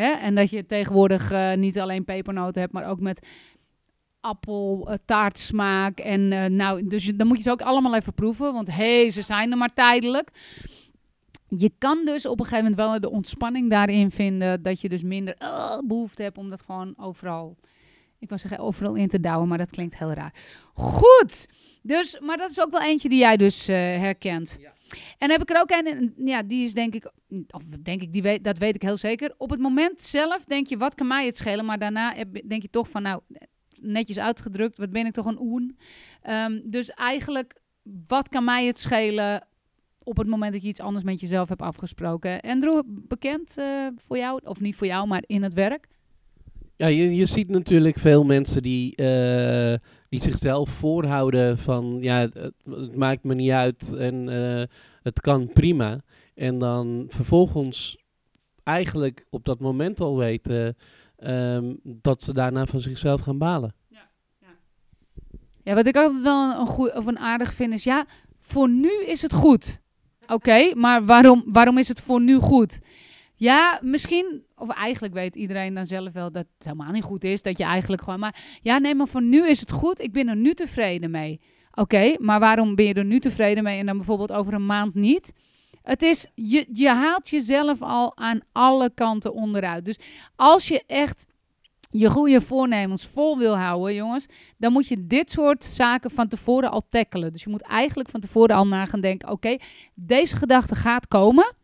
hè? 0.00 0.10
En 0.10 0.34
dat 0.34 0.50
je 0.50 0.66
tegenwoordig 0.66 1.30
eh, 1.30 1.52
niet 1.54 1.78
alleen 1.78 2.04
pepernoten 2.04 2.60
hebt, 2.60 2.72
maar 2.72 2.88
ook 2.88 3.00
met 3.00 3.26
appel, 4.26 4.88
eh, 5.06 5.86
en 5.94 6.32
eh, 6.32 6.44
nou, 6.44 6.86
dus 6.86 7.12
dan 7.14 7.26
moet 7.26 7.36
je 7.36 7.42
ze 7.42 7.50
ook 7.50 7.62
allemaal 7.62 7.94
even 7.94 8.14
proeven, 8.14 8.52
want 8.52 8.68
hé, 8.68 9.00
hey, 9.00 9.10
ze 9.10 9.22
zijn 9.22 9.50
er 9.50 9.56
maar 9.56 9.74
tijdelijk. 9.74 10.30
Je 11.48 11.72
kan 11.78 12.04
dus 12.04 12.26
op 12.26 12.40
een 12.40 12.46
gegeven 12.46 12.70
moment 12.70 12.88
wel 12.88 13.00
de 13.00 13.16
ontspanning 13.16 13.70
daarin 13.70 14.10
vinden. 14.10 14.62
Dat 14.62 14.80
je 14.80 14.88
dus 14.88 15.02
minder 15.02 15.34
eh, 15.38 15.78
behoefte 15.84 16.22
hebt 16.22 16.38
om 16.38 16.50
dat 16.50 16.62
gewoon 16.62 16.94
overal. 16.96 17.56
Ik 18.18 18.28
wou 18.28 18.40
zeggen 18.40 18.58
overal 18.58 18.94
in 18.94 19.08
te 19.08 19.20
douwen, 19.20 19.48
maar 19.48 19.58
dat 19.58 19.70
klinkt 19.70 19.98
heel 19.98 20.12
raar. 20.12 20.34
Goed. 20.74 21.48
Dus, 21.82 22.20
maar 22.20 22.36
dat 22.36 22.50
is 22.50 22.60
ook 22.60 22.70
wel 22.70 22.82
eentje 22.82 23.08
die 23.08 23.18
jij 23.18 23.36
dus 23.36 23.66
herkent. 23.66 24.58
En 25.18 25.30
heb 25.30 25.42
ik 25.42 25.50
er 25.50 25.60
ook 25.60 25.70
een, 25.70 25.86
en, 25.86 26.14
ja, 26.24 26.42
die 26.42 26.64
is 26.64 26.74
denk 26.74 26.94
ik, 26.94 27.12
of 27.50 27.62
denk 27.82 28.02
ik, 28.02 28.12
die 28.12 28.22
weet, 28.22 28.44
dat 28.44 28.58
weet 28.58 28.74
ik 28.74 28.82
heel 28.82 28.96
zeker. 28.96 29.34
Op 29.36 29.50
het 29.50 29.60
moment 29.60 30.02
zelf 30.02 30.44
denk 30.44 30.66
je, 30.66 30.76
wat 30.76 30.94
kan 30.94 31.06
mij 31.06 31.26
het 31.26 31.36
schelen? 31.36 31.64
Maar 31.64 31.78
daarna 31.78 32.14
denk 32.46 32.62
je 32.62 32.70
toch 32.70 32.88
van, 32.88 33.02
nou, 33.02 33.20
netjes 33.80 34.18
uitgedrukt, 34.18 34.76
wat 34.76 34.90
ben 34.90 35.06
ik 35.06 35.12
toch 35.12 35.26
een 35.26 35.40
oen? 35.40 35.78
Ehm, 36.22 36.60
dus 36.64 36.90
eigenlijk, 36.90 37.60
wat 38.06 38.28
kan 38.28 38.44
mij 38.44 38.66
het 38.66 38.78
schelen 38.78 39.46
op 40.04 40.16
het 40.16 40.26
moment 40.26 40.52
dat 40.52 40.62
je 40.62 40.68
iets 40.68 40.80
anders 40.80 41.04
met 41.04 41.20
jezelf 41.20 41.48
hebt 41.48 41.62
afgesproken. 41.62 42.40
Andrew, 42.40 42.82
bekend 42.86 43.58
eh, 43.58 43.86
voor 43.96 44.16
jou, 44.16 44.40
of 44.44 44.60
niet 44.60 44.76
voor 44.76 44.86
jou, 44.86 45.06
maar 45.06 45.22
in 45.26 45.42
het 45.42 45.54
werk? 45.54 45.88
Ja, 46.76 46.86
je, 46.86 47.14
je 47.14 47.26
ziet 47.26 47.48
natuurlijk 47.48 47.98
veel 47.98 48.24
mensen 48.24 48.62
die, 48.62 48.96
eh, 48.96 49.78
die 50.20 50.30
zichzelf 50.30 50.70
voorhouden 50.70 51.58
van 51.58 51.98
ja, 52.00 52.18
het, 52.18 52.34
het 52.70 52.96
maakt 52.96 53.24
me 53.24 53.34
niet 53.34 53.50
uit 53.50 53.94
en 53.96 54.28
eh, 54.28 54.62
het 55.02 55.20
kan 55.20 55.52
prima. 55.52 56.00
En 56.34 56.58
dan 56.58 57.04
vervolgens 57.08 58.04
eigenlijk 58.62 59.26
op 59.30 59.44
dat 59.44 59.60
moment 59.60 60.00
al 60.00 60.16
weten 60.16 60.76
ehm, 61.16 61.74
dat 61.82 62.22
ze 62.22 62.32
daarna 62.32 62.66
van 62.66 62.80
zichzelf 62.80 63.20
gaan 63.20 63.38
balen. 63.38 63.74
Ja, 65.62 65.74
wat 65.74 65.86
ik 65.86 65.96
altijd 65.96 66.22
wel 66.22 66.50
een, 66.50 66.60
een, 66.60 66.66
goe- 66.66 66.94
of 66.94 67.06
een 67.06 67.18
aardig 67.18 67.54
vind 67.54 67.72
is, 67.72 67.84
ja, 67.84 68.06
voor 68.38 68.68
nu 68.68 69.04
is 69.06 69.22
het 69.22 69.32
goed. 69.32 69.80
Oké, 70.26 70.74
maar 70.74 71.04
waarom, 71.04 71.44
waarom 71.46 71.78
is 71.78 71.88
het 71.88 72.00
voor 72.00 72.20
nu 72.20 72.38
goed? 72.38 72.80
Ja, 73.34 73.80
misschien, 73.82 74.45
of 74.56 74.68
eigenlijk 74.68 75.14
weet 75.14 75.36
iedereen 75.36 75.74
dan 75.74 75.86
zelf 75.86 76.12
wel 76.12 76.32
dat 76.32 76.46
het 76.54 76.64
helemaal 76.64 76.92
niet 76.92 77.02
goed 77.02 77.24
is. 77.24 77.42
Dat 77.42 77.58
je 77.58 77.64
eigenlijk 77.64 78.02
gewoon, 78.02 78.18
maar 78.18 78.58
ja, 78.62 78.78
nee, 78.78 78.94
maar 78.94 79.08
voor 79.08 79.22
nu 79.22 79.48
is 79.48 79.60
het 79.60 79.72
goed. 79.72 80.00
Ik 80.00 80.12
ben 80.12 80.28
er 80.28 80.36
nu 80.36 80.54
tevreden 80.54 81.10
mee. 81.10 81.40
Oké, 81.74 82.16
maar 82.18 82.40
waarom 82.40 82.74
ben 82.74 82.84
je 82.84 82.94
er 82.94 83.04
nu 83.04 83.18
tevreden 83.18 83.64
mee 83.64 83.78
en 83.78 83.86
dan 83.86 83.96
bijvoorbeeld 83.96 84.32
over 84.32 84.54
een 84.54 84.66
maand 84.66 84.94
niet? 84.94 85.32
Het 85.82 86.02
is, 86.02 86.26
je, 86.34 86.66
je 86.72 86.88
haalt 86.88 87.28
jezelf 87.28 87.82
al 87.82 88.16
aan 88.16 88.40
alle 88.52 88.90
kanten 88.94 89.34
onderuit. 89.34 89.84
Dus 89.84 89.98
als 90.36 90.68
je 90.68 90.82
echt 90.86 91.26
je 91.90 92.10
goede 92.10 92.40
voornemens 92.40 93.06
vol 93.06 93.38
wil 93.38 93.56
houden, 93.56 93.94
jongens, 93.94 94.26
dan 94.56 94.72
moet 94.72 94.88
je 94.88 95.06
dit 95.06 95.30
soort 95.30 95.64
zaken 95.64 96.10
van 96.10 96.28
tevoren 96.28 96.70
al 96.70 96.82
tackelen. 96.88 97.32
Dus 97.32 97.42
je 97.42 97.50
moet 97.50 97.62
eigenlijk 97.62 98.08
van 98.08 98.20
tevoren 98.20 98.56
al 98.56 98.66
na 98.66 98.86
gaan 98.86 99.00
denken: 99.00 99.30
oké, 99.30 99.56
deze 99.94 100.36
gedachte 100.36 100.74
gaat 100.74 101.08
komen, 101.08 101.54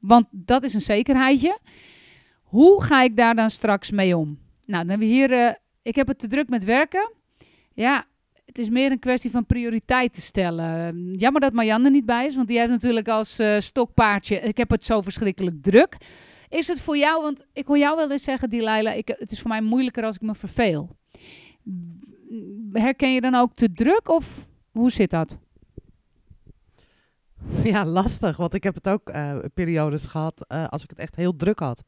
want 0.00 0.26
dat 0.30 0.62
is 0.62 0.74
een 0.74 0.80
zekerheidje. 0.80 1.58
Hoe 2.54 2.84
ga 2.84 3.02
ik 3.02 3.16
daar 3.16 3.34
dan 3.34 3.50
straks 3.50 3.90
mee 3.90 4.16
om? 4.16 4.38
Nou, 4.64 4.80
dan 4.80 4.88
hebben 4.88 5.08
we 5.08 5.14
hier. 5.14 5.32
eh, 5.32 5.54
ik 5.82 5.94
heb 5.94 6.06
het 6.06 6.18
te 6.18 6.26
druk 6.26 6.48
met 6.48 6.64
werken. 6.64 7.12
Ja, 7.72 8.04
het 8.44 8.58
is 8.58 8.68
meer 8.68 8.90
een 8.90 8.98
kwestie 8.98 9.30
van 9.30 9.46
prioriteiten 9.46 10.22
stellen. 10.22 11.14
Jammer 11.14 11.40
dat 11.40 11.52
Marianne 11.52 11.90
niet 11.90 12.06
bij 12.06 12.26
is, 12.26 12.36
want 12.36 12.48
die 12.48 12.58
heeft 12.58 12.70
natuurlijk 12.70 13.08
als 13.08 13.38
eh, 13.38 13.60
stokpaardje. 13.60 14.36
Ik 14.40 14.56
heb 14.56 14.70
het 14.70 14.84
zo 14.84 15.00
verschrikkelijk 15.00 15.62
druk. 15.62 15.96
Is 16.48 16.68
het 16.68 16.80
voor 16.80 16.96
jou, 16.96 17.22
want 17.22 17.46
ik 17.52 17.66
hoor 17.66 17.78
jou 17.78 17.96
wel 17.96 18.10
eens 18.10 18.22
zeggen, 18.22 18.50
Delilah, 18.50 18.96
ik, 18.96 19.14
het 19.18 19.30
is 19.30 19.40
voor 19.40 19.50
mij 19.50 19.62
moeilijker 19.62 20.04
als 20.04 20.14
ik 20.14 20.22
me 20.22 20.34
verveel. 20.34 20.96
Herken 22.72 23.12
je 23.12 23.20
dan 23.20 23.34
ook 23.34 23.54
te 23.54 23.72
druk 23.72 24.08
of 24.08 24.46
hoe 24.70 24.90
zit 24.90 25.10
dat? 25.10 25.38
Ja, 27.64 27.84
lastig. 27.86 28.36
Want 28.36 28.54
ik 28.54 28.62
heb 28.62 28.74
het 28.74 28.88
ook 28.88 29.08
eh, 29.08 29.36
periodes 29.54 30.06
gehad 30.06 30.44
eh, 30.48 30.68
als 30.68 30.82
ik 30.82 30.90
het 30.90 30.98
echt 30.98 31.16
heel 31.16 31.36
druk 31.36 31.58
had. 31.58 31.84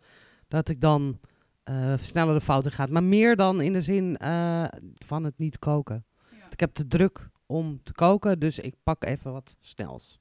Dat 0.48 0.68
ik 0.68 0.80
dan 0.80 1.20
eh, 1.62 1.94
sneller 1.98 2.34
de 2.34 2.40
fouten 2.40 2.72
gaat. 2.72 2.90
Maar 2.90 3.04
meer 3.04 3.36
dan 3.36 3.60
in 3.60 3.72
de 3.72 3.80
zin 3.80 4.16
eh, 4.16 4.64
van 4.94 5.24
het 5.24 5.38
niet 5.38 5.58
koken. 5.58 6.04
Ja. 6.30 6.46
Ik 6.50 6.60
heb 6.60 6.74
te 6.74 6.86
druk 6.86 7.30
om 7.46 7.82
te 7.82 7.92
koken, 7.92 8.38
dus 8.38 8.58
ik 8.58 8.74
pak 8.82 9.04
even 9.04 9.32
wat 9.32 9.56
snels. 9.58 10.20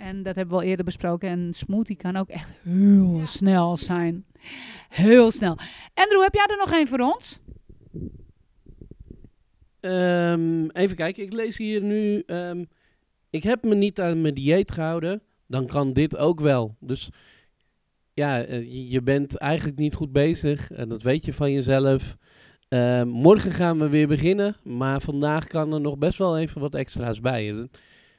En 0.00 0.22
dat 0.22 0.36
hebben 0.36 0.54
we 0.54 0.62
al 0.62 0.68
eerder 0.68 0.84
besproken. 0.84 1.28
En 1.28 1.52
smoothie 1.54 1.96
kan 1.96 2.16
ook 2.16 2.28
echt 2.28 2.54
heel 2.62 3.20
snel 3.24 3.76
zijn. 3.76 4.24
Heel 4.88 5.30
snel. 5.30 5.58
Andrew, 5.94 6.22
heb 6.22 6.34
jij 6.34 6.46
er 6.46 6.56
nog 6.56 6.72
één 6.72 6.86
voor 6.86 6.98
ons? 6.98 7.40
Ehm, 9.80 10.68
even 10.68 10.96
kijken, 10.96 11.22
ik 11.22 11.32
lees 11.32 11.56
hier 11.56 11.82
nu. 11.82 12.22
ehm, 12.26 12.64
ik 13.30 13.42
heb 13.42 13.62
me 13.62 13.74
niet 13.74 14.00
aan 14.00 14.20
mijn 14.20 14.34
dieet 14.34 14.72
gehouden. 14.72 15.22
Dan 15.46 15.66
kan 15.66 15.92
dit 15.92 16.16
ook 16.16 16.40
wel. 16.40 16.76
Dus 16.80 17.10
ja, 18.20 18.44
eh, 18.44 18.90
je, 18.90 19.02
bent 19.02 19.36
eigenlijk 19.36 19.78
niet 19.78 19.94
goed 19.94 20.12
bezig. 20.12 20.70
En 20.70 20.88
dat 20.88 21.02
weet 21.02 21.24
je 21.24 21.32
van 21.32 21.52
jezelf. 21.52 22.16
Ehm, 22.68 23.08
morgen 23.08 23.52
gaan 23.52 23.78
we 23.78 23.88
weer 23.88 24.08
beginnen. 24.08 24.56
Maar 24.62 25.00
vandaag 25.00 25.46
kan 25.46 25.72
er 25.72 25.80
nog 25.80 25.98
best 25.98 26.18
wel 26.18 26.38
even 26.38 26.60
wat 26.60 26.74
extra's 26.74 27.20
bij. 27.20 27.68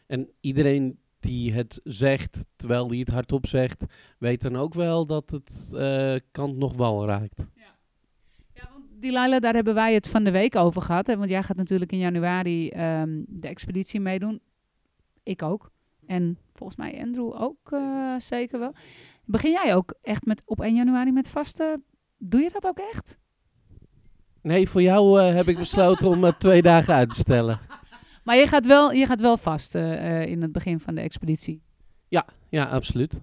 En 0.07 0.29
iedereen 0.39 0.99
die 1.19 1.53
het 1.53 1.79
zegt, 1.83 2.45
terwijl 2.55 2.87
die 2.87 2.99
het 2.99 3.09
hardop 3.09 3.47
zegt, 3.47 3.85
weet 4.17 4.41
dan 4.41 4.55
ook 4.55 4.73
wel 4.73 5.05
dat 5.05 5.29
het 5.29 5.71
eh, 5.75 6.15
kant 6.31 6.57
nog 6.57 6.75
wel 6.75 7.05
raakt. 7.05 7.47
Ja, 8.53 8.69
want 8.71 8.85
Delilah, 8.99 9.41
daar 9.41 9.53
hebben 9.53 9.73
wij 9.73 9.93
het 9.93 10.07
van 10.07 10.23
de 10.23 10.31
week 10.31 10.55
over 10.55 10.81
gehad. 10.81 11.07
Hè? 11.07 11.17
Want 11.17 11.29
jij 11.29 11.43
gaat 11.43 11.57
natuurlijk 11.57 11.91
in 11.91 11.97
januari 11.97 12.69
ehm, 12.69 13.23
de 13.27 13.47
expeditie 13.47 13.99
meedoen. 13.99 14.41
Ik 15.23 15.41
ook. 15.41 15.71
En 16.11 16.37
volgens 16.53 16.77
mij 16.77 17.01
Andrew 17.03 17.41
ook 17.41 17.71
eh, 17.71 18.15
zeker 18.17 18.59
wel. 18.59 18.73
Begin 19.25 19.51
jij 19.51 19.75
ook 19.75 19.95
echt 20.01 20.25
met, 20.25 20.41
op 20.45 20.61
1 20.61 20.75
januari 20.75 21.11
met 21.11 21.29
vasten? 21.29 21.83
Doe 22.17 22.41
je 22.41 22.49
dat 22.49 22.67
ook 22.67 22.79
echt? 22.93 23.19
Nee, 24.41 24.69
voor 24.69 24.81
jou 24.81 25.21
eh, 25.21 25.35
heb 25.35 25.47
ik 25.47 25.57
besloten 25.57 26.07
om 26.07 26.23
het 26.23 26.39
twee 26.39 26.61
dagen 26.61 26.93
uit 26.93 27.09
te 27.09 27.15
stellen. 27.15 27.59
Maar 28.23 28.35
je 28.35 28.47
gaat 28.47 28.65
wel, 28.65 28.91
je 28.91 29.05
gaat 29.05 29.21
wel 29.21 29.37
vasten 29.37 29.99
eh, 29.99 30.25
in 30.25 30.41
het 30.41 30.51
begin 30.51 30.79
van 30.79 30.95
de 30.95 31.01
expeditie. 31.01 31.61
Ja, 32.49 32.63
absoluut. 32.63 33.21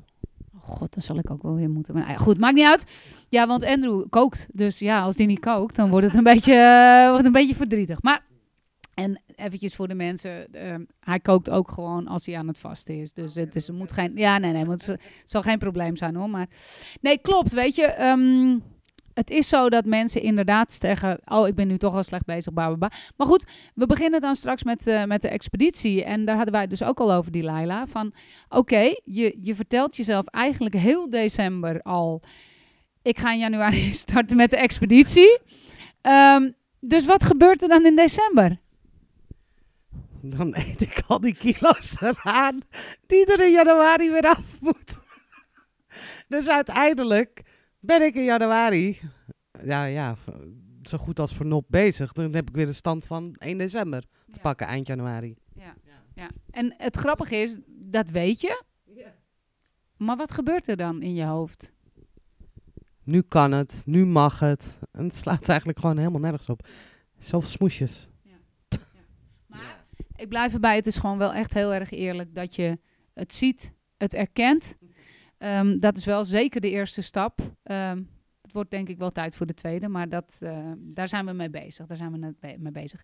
Oh 0.55 0.63
god, 0.63 0.95
dan 0.95 1.03
zal 1.03 1.19
ik 1.19 1.31
ook 1.31 1.43
wel 1.43 1.55
weer 1.55 1.71
moeten. 1.71 1.95
Maar 1.95 2.03
nou 2.03 2.15
ja, 2.15 2.23
goed, 2.23 2.39
maakt 2.39 2.55
niet 2.55 2.65
uit. 2.65 2.85
Ja, 3.29 3.47
want 3.47 3.65
Andrew 3.65 4.09
kookt. 4.09 4.49
Dus 4.53 4.79
ja, 4.79 5.03
als 5.03 5.17
die 5.17 5.27
niet 5.27 5.41
kookt, 5.41 5.77
dan 5.77 5.91
wordt 5.91 6.07
het 6.07 6.17
een 6.17 6.23
beetje, 6.35 6.55
eh, 6.55 7.03
wordt 7.03 7.17
het 7.17 7.27
een 7.27 7.41
beetje 7.41 7.55
verdrietig. 7.55 8.03
Maar, 8.03 8.23
en 8.99 9.21
eventjes 9.35 9.75
voor 9.75 9.89
de 9.89 9.95
mensen. 9.95 10.53
ehm, 10.53 10.85
hij 11.01 11.21
kookt 11.21 11.51
ook 11.51 11.71
gewoon 11.71 12.07
als 12.07 12.27
hij 12.27 12.37
aan 12.37 12.49
het 12.49 12.59
vasten 12.59 13.01
is. 13.01 13.13
Dus 13.13 13.35
het, 13.35 13.57
is, 13.57 13.71
moet 13.71 13.93
geen... 13.93 14.13
Ja, 14.15 14.39
nee, 14.39 14.53
nee, 14.53 14.65
want 14.65 14.87
het 14.87 15.23
zal 15.25 15.43
geen 15.43 15.59
probleem 15.59 15.97
zijn 15.97 16.15
hoor. 16.15 16.31
Maar 16.31 16.47
nee, 17.01 17.19
klopt, 17.19 17.53
weet 17.53 17.75
je. 17.75 17.85
ehm, 17.87 18.59
het 19.15 19.31
is 19.31 19.49
zo 19.49 19.69
dat 19.69 19.85
mensen 19.85 20.23
inderdaad 20.23 20.73
zeggen... 20.73 21.21
Oh, 21.25 21.47
ik 21.49 21.55
ben 21.55 21.69
nu 21.69 21.79
toch 21.79 21.95
al 21.95 22.03
slecht 22.03 22.25
bezig, 22.25 22.53
bla, 22.53 22.67
bla, 22.67 22.77
bla. 22.77 22.91
Maar 23.17 23.27
goed, 23.27 23.71
we 23.75 23.87
beginnen 23.87 24.21
dan 24.21 24.35
straks 24.35 24.63
met, 24.63 24.87
eh, 24.87 25.05
met 25.05 25.23
de 25.23 25.29
expeditie. 25.29 26.05
En 26.05 26.25
daar 26.25 26.35
hadden 26.35 26.53
wij 26.53 26.63
het 26.63 26.71
dus 26.71 26.83
ook 26.83 27.01
al 27.01 27.13
over, 27.13 27.33
die 27.33 27.43
Laila. 27.43 27.87
Van, 27.87 28.13
oké, 28.49 28.95
je, 29.05 29.39
je 29.41 29.55
vertelt 29.55 29.97
jezelf 29.97 30.27
eigenlijk 30.27 30.75
heel 30.75 31.11
december 31.11 31.83
al... 31.83 32.23
Ik 33.03 33.19
ga 33.19 33.33
in 33.33 33.39
januari 33.39 33.93
starten 34.05 34.37
met 34.37 34.51
de 34.51 34.57
expeditie. 34.57 35.39
Ehm, 36.01 36.51
dus 36.81 37.07
wat 37.07 37.25
gebeurt 37.25 37.63
er 37.63 37.69
dan 37.69 37.87
in 37.87 37.97
december? 37.97 38.59
Dan 40.23 40.55
eet 40.57 40.81
ik 40.81 41.03
al 41.07 41.21
die 41.21 41.35
kilo's 41.35 42.01
eraan 42.01 42.61
die 43.07 43.27
er 43.33 43.45
in 43.45 43.51
januari 43.53 44.11
weer 44.11 44.27
af 44.29 44.61
moet. 44.61 44.99
dus 46.29 46.49
uiteindelijk 46.49 47.43
ben 47.81 48.03
ik 48.03 48.15
in 48.15 48.25
januari, 48.25 49.01
ja, 49.65 49.85
ja, 49.85 50.17
zo 50.83 50.99
goed 50.99 51.19
als 51.21 51.35
voor 51.35 51.47
nop 51.47 51.65
bezig. 51.69 52.13
Dan 52.13 52.35
heb 52.35 52.49
ik 52.49 52.55
weer 52.57 52.67
de 52.67 52.73
stand 52.73 53.05
van 53.07 53.35
1 53.39 53.59
december 53.59 54.01
te 54.03 54.09
Ja. 54.33 54.41
pakken, 54.41 54.67
eind 54.67 54.87
januari. 54.87 55.37
Ja. 56.15 56.29
En 56.51 56.75
het 56.79 56.97
grappige 56.97 57.37
is, 57.37 57.59
dat 57.67 58.09
weet 58.11 58.41
je. 58.41 58.63
Maar 59.97 60.17
wat 60.17 60.33
gebeurt 60.33 60.69
er 60.69 60.77
dan 60.77 61.03
in 61.03 61.15
je 61.15 61.25
hoofd? 61.25 61.73
Nu 63.05 63.23
kan 63.23 63.53
het, 63.53 63.83
nu 63.85 64.07
mag 64.07 64.39
het. 64.39 64.79
En 64.93 65.05
het 65.05 65.17
slaat 65.17 65.49
eigenlijk 65.49 65.79
gewoon 65.79 65.97
helemaal 65.99 66.21
nergens 66.21 66.49
op. 66.49 66.69
Zoveel 67.19 67.49
smoesjes. 67.49 68.09
Ik 70.19 70.29
blijf 70.29 70.53
erbij, 70.53 70.77
het 70.77 70.87
is 70.87 70.97
gewoon 70.97 71.19
wel 71.19 71.33
echt 71.33 71.55
heel 71.55 71.75
erg 71.75 71.91
eerlijk 71.91 72.35
dat 72.35 72.55
je 72.55 72.79
het 73.15 73.35
ziet, 73.35 73.73
het 73.97 74.15
erkent. 74.15 74.77
Ehm, 75.39 75.79
dat 75.79 75.97
is 75.97 76.05
wel 76.05 76.25
zeker 76.25 76.61
de 76.61 76.71
eerste 76.71 77.03
stap. 77.03 77.41
Ehm, 77.63 78.03
het 78.43 78.53
wordt 78.53 78.71
denk 78.71 78.89
ik 78.89 78.99
wel 78.99 79.13
tijd 79.13 79.35
voor 79.35 79.47
de 79.47 79.55
tweede, 79.55 79.89
maar 79.89 80.09
dat, 80.09 80.39
eh, 80.43 80.59
daar 80.77 81.09
zijn 81.09 81.27
we 81.27 81.33
mee 81.33 81.51
bezig. 81.51 81.87
Daar 81.87 81.97
zijn 81.97 82.13
we 82.13 82.35
mee 82.59 82.73
bezig. 82.73 83.01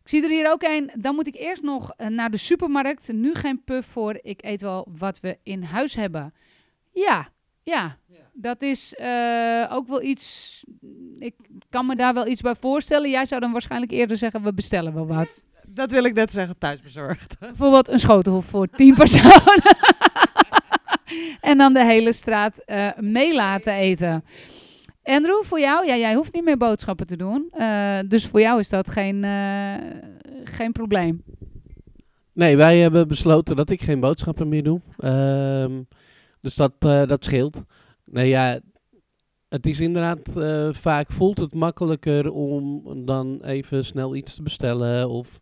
Ik 0.00 0.08
zie 0.08 0.22
er 0.22 0.28
hier 0.28 0.50
ook 0.50 0.62
een. 0.62 0.90
Dan 0.98 1.14
moet 1.14 1.26
ik 1.26 1.36
eerst 1.36 1.62
nog 1.62 1.92
eh, 1.96 2.06
naar 2.06 2.30
de 2.30 2.36
supermarkt. 2.36 3.12
Nu 3.12 3.34
geen 3.34 3.64
puff 3.64 3.88
voor. 3.88 4.18
Ik 4.22 4.44
eet 4.44 4.60
wel 4.60 4.88
wat 4.98 5.20
we 5.20 5.38
in 5.42 5.62
huis 5.62 5.94
hebben. 5.94 6.34
Ja, 6.90 7.28
ja. 7.62 7.98
Dat 8.32 8.62
is 8.62 8.94
eh, 8.94 9.68
ook 9.70 9.88
wel 9.88 10.02
iets. 10.02 10.64
Ik 11.18 11.34
kan 11.68 11.86
me 11.86 11.96
daar 11.96 12.14
wel 12.14 12.26
iets 12.26 12.40
bij 12.40 12.54
voorstellen. 12.54 13.10
Jij 13.10 13.24
zou 13.24 13.40
dan 13.40 13.52
waarschijnlijk 13.52 13.92
eerder 13.92 14.16
zeggen: 14.16 14.42
we 14.42 14.54
bestellen 14.54 14.94
wel 14.94 15.06
wat. 15.06 15.44
Dat 15.74 15.90
wil 15.90 16.04
ik 16.04 16.14
net 16.14 16.30
zeggen, 16.30 16.58
thuisbezorgd. 16.58 17.36
Bijvoorbeeld 17.40 17.88
een 17.88 17.98
schotel 17.98 18.42
voor 18.42 18.66
tien 18.66 18.94
personen. 18.94 19.62
en 21.40 21.58
dan 21.58 21.72
de 21.72 21.84
hele 21.84 22.12
straat 22.12 22.58
eh, 22.58 22.88
mee 22.98 23.34
laten 23.34 23.72
eten. 23.72 24.24
Andrew, 25.02 25.42
voor 25.42 25.60
jou? 25.60 25.86
Ja, 25.86 25.96
jij 25.96 26.14
hoeft 26.14 26.32
niet 26.32 26.44
meer 26.44 26.56
boodschappen 26.56 27.06
te 27.06 27.16
doen. 27.16 27.48
Eh, 27.50 27.98
dus 28.08 28.26
voor 28.26 28.40
jou 28.40 28.58
is 28.58 28.68
dat 28.68 28.90
geen, 28.90 29.24
eh, 29.24 29.74
geen 30.44 30.72
probleem. 30.72 31.22
Nee, 32.32 32.56
wij 32.56 32.78
hebben 32.78 33.08
besloten 33.08 33.56
dat 33.56 33.70
ik 33.70 33.82
geen 33.82 34.00
boodschappen 34.00 34.48
meer 34.48 34.62
doe. 34.62 34.80
Ehm, 34.98 35.82
dus 36.40 36.54
dat, 36.54 36.72
eh, 36.78 37.06
dat 37.06 37.24
scheelt. 37.24 37.62
Nee, 38.04 38.28
ja, 38.28 38.60
het 39.48 39.66
is 39.66 39.80
inderdaad, 39.80 40.36
eh, 40.36 40.68
vaak 40.72 41.10
voelt 41.10 41.38
het 41.38 41.54
makkelijker 41.54 42.32
om 42.32 42.82
dan 43.04 43.44
even 43.44 43.84
snel 43.84 44.14
iets 44.16 44.34
te 44.34 44.42
bestellen. 44.42 45.08
Of 45.08 45.40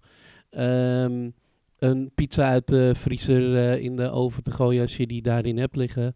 ehm, 0.51 1.31
een 1.79 2.11
pizza 2.15 2.49
uit 2.49 2.67
de 2.67 2.93
vriezer 2.95 3.57
eh, 3.57 3.83
in 3.83 3.97
de 3.97 4.11
oven 4.11 4.43
te 4.43 4.51
gooien 4.51 4.83
als 4.83 4.97
je 4.97 5.07
die 5.07 5.23
daarin 5.23 5.59
hebt 5.59 5.77
liggen. 5.77 6.15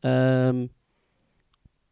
Ehm, 0.00 0.66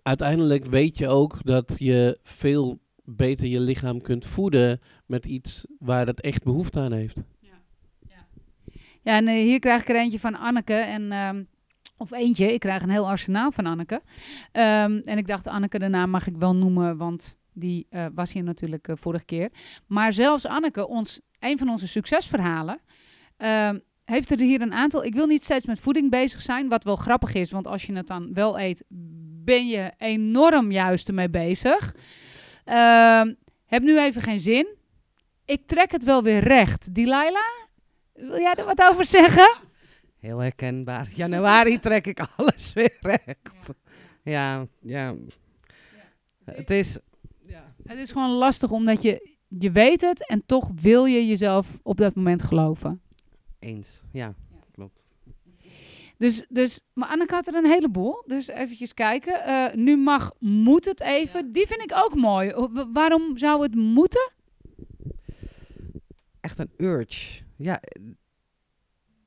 uiteindelijk 0.02 0.64
weet 0.64 0.98
je 0.98 1.08
ook 1.08 1.44
dat 1.44 1.74
je 1.78 2.18
veel 2.22 2.78
beter 3.04 3.46
je 3.46 3.60
lichaam 3.60 4.00
kunt 4.00 4.26
voeden 4.26 4.80
met 5.06 5.24
iets 5.24 5.66
waar 5.78 6.06
het 6.06 6.20
echt 6.20 6.44
behoefte 6.44 6.80
aan 6.80 6.92
heeft. 6.92 7.16
Ja, 9.02 9.16
en 9.16 9.28
eh, 9.28 9.34
hier 9.34 9.58
krijg 9.58 9.82
ik 9.82 9.88
er 9.88 9.96
eentje 9.96 10.20
van 10.20 10.38
Anneke. 10.38 10.74
En, 10.74 11.12
ehm, 11.12 11.44
of 11.96 12.12
eentje, 12.12 12.52
ik 12.52 12.60
krijg 12.60 12.82
een 12.82 12.90
heel 12.90 13.08
arsenaal 13.08 13.52
van 13.52 13.66
Anneke. 13.66 14.02
En 14.52 15.18
ik 15.18 15.26
dacht, 15.26 15.46
Anneke, 15.46 15.78
de 15.78 15.88
naam 15.88 16.10
mag 16.10 16.26
ik 16.26 16.36
wel 16.36 16.54
noemen, 16.54 16.96
want 16.96 17.38
die 17.56 17.86
eh, 17.90 18.06
was 18.14 18.32
hier 18.32 18.42
natuurlijk 18.42 18.88
vorige 18.92 19.24
keer. 19.24 19.50
Maar 19.86 20.12
zelfs 20.12 20.46
Anneke, 20.46 20.88
ons, 20.88 21.20
een 21.46 21.58
van 21.58 21.68
onze 21.68 21.88
succesverhalen, 21.88 22.80
ehm, 23.36 23.78
heeft 24.04 24.30
er 24.30 24.38
hier 24.38 24.60
een 24.60 24.72
aantal. 24.72 25.04
Ik 25.04 25.14
wil 25.14 25.26
niet 25.26 25.44
steeds 25.44 25.66
met 25.66 25.80
voeding 25.80 26.10
bezig 26.10 26.42
zijn, 26.42 26.68
wat 26.68 26.84
wel 26.84 26.96
grappig 26.96 27.34
is, 27.34 27.50
want 27.50 27.66
als 27.66 27.84
je 27.84 27.92
het 27.92 28.06
dan 28.06 28.34
wel 28.34 28.60
eet, 28.60 28.84
ben 29.44 29.68
je 29.68 29.92
enorm 29.98 30.70
juist 30.70 31.08
ermee 31.08 31.30
bezig. 31.30 31.94
Ehm, 32.64 33.34
heb 33.66 33.82
nu 33.82 34.00
even 34.00 34.22
geen 34.22 34.40
zin. 34.40 34.66
Ik 35.44 35.66
trek 35.66 35.90
het 35.90 36.04
wel 36.04 36.22
weer 36.22 36.40
recht. 36.40 36.94
Delilah, 36.94 37.66
wil 38.12 38.38
jij 38.38 38.54
er 38.54 38.64
wat 38.64 38.82
over 38.82 39.04
zeggen? 39.04 39.58
Heel 40.18 40.38
herkenbaar. 40.38 41.08
Januari 41.14 41.78
trek 41.78 42.06
ik 42.06 42.20
alles 42.36 42.72
weer 42.72 42.96
recht. 43.00 43.74
Ja, 44.22 44.66
ja. 44.80 45.14
Het 46.44 46.70
is... 46.70 46.98
Ja. 47.46 47.74
Het 47.84 47.98
is 47.98 48.10
gewoon 48.10 48.30
lastig 48.30 48.70
omdat 48.70 49.02
je, 49.02 49.35
je 49.58 49.70
weet 49.70 50.00
het 50.00 50.26
en 50.26 50.42
toch 50.46 50.70
wil 50.74 51.04
je 51.04 51.26
jezelf 51.26 51.78
op 51.82 51.96
dat 51.96 52.14
moment 52.14 52.42
geloven. 52.42 53.00
Eens, 53.58 54.02
ja. 54.12 54.34
Klopt. 54.72 55.04
Dus, 56.18 56.46
dus 56.48 56.80
maar 56.92 57.08
Anneke 57.08 57.34
had 57.34 57.46
er 57.46 57.54
een 57.54 57.66
heleboel. 57.66 58.22
Dus 58.26 58.46
eventjes 58.46 58.94
kijken. 58.94 59.44
Eh, 59.44 59.74
nu 59.74 59.96
mag, 59.96 60.32
moet 60.38 60.84
het 60.84 61.00
even. 61.00 61.52
Die 61.52 61.66
vind 61.66 61.82
ik 61.82 61.92
ook 61.94 62.14
mooi. 62.14 62.52
Waarom 62.92 63.38
zou 63.38 63.62
het 63.62 63.74
moeten? 63.74 64.32
Echt 66.40 66.58
een 66.58 66.70
urge. 66.76 67.42
Ja, 67.56 67.80
eh, 67.80 68.02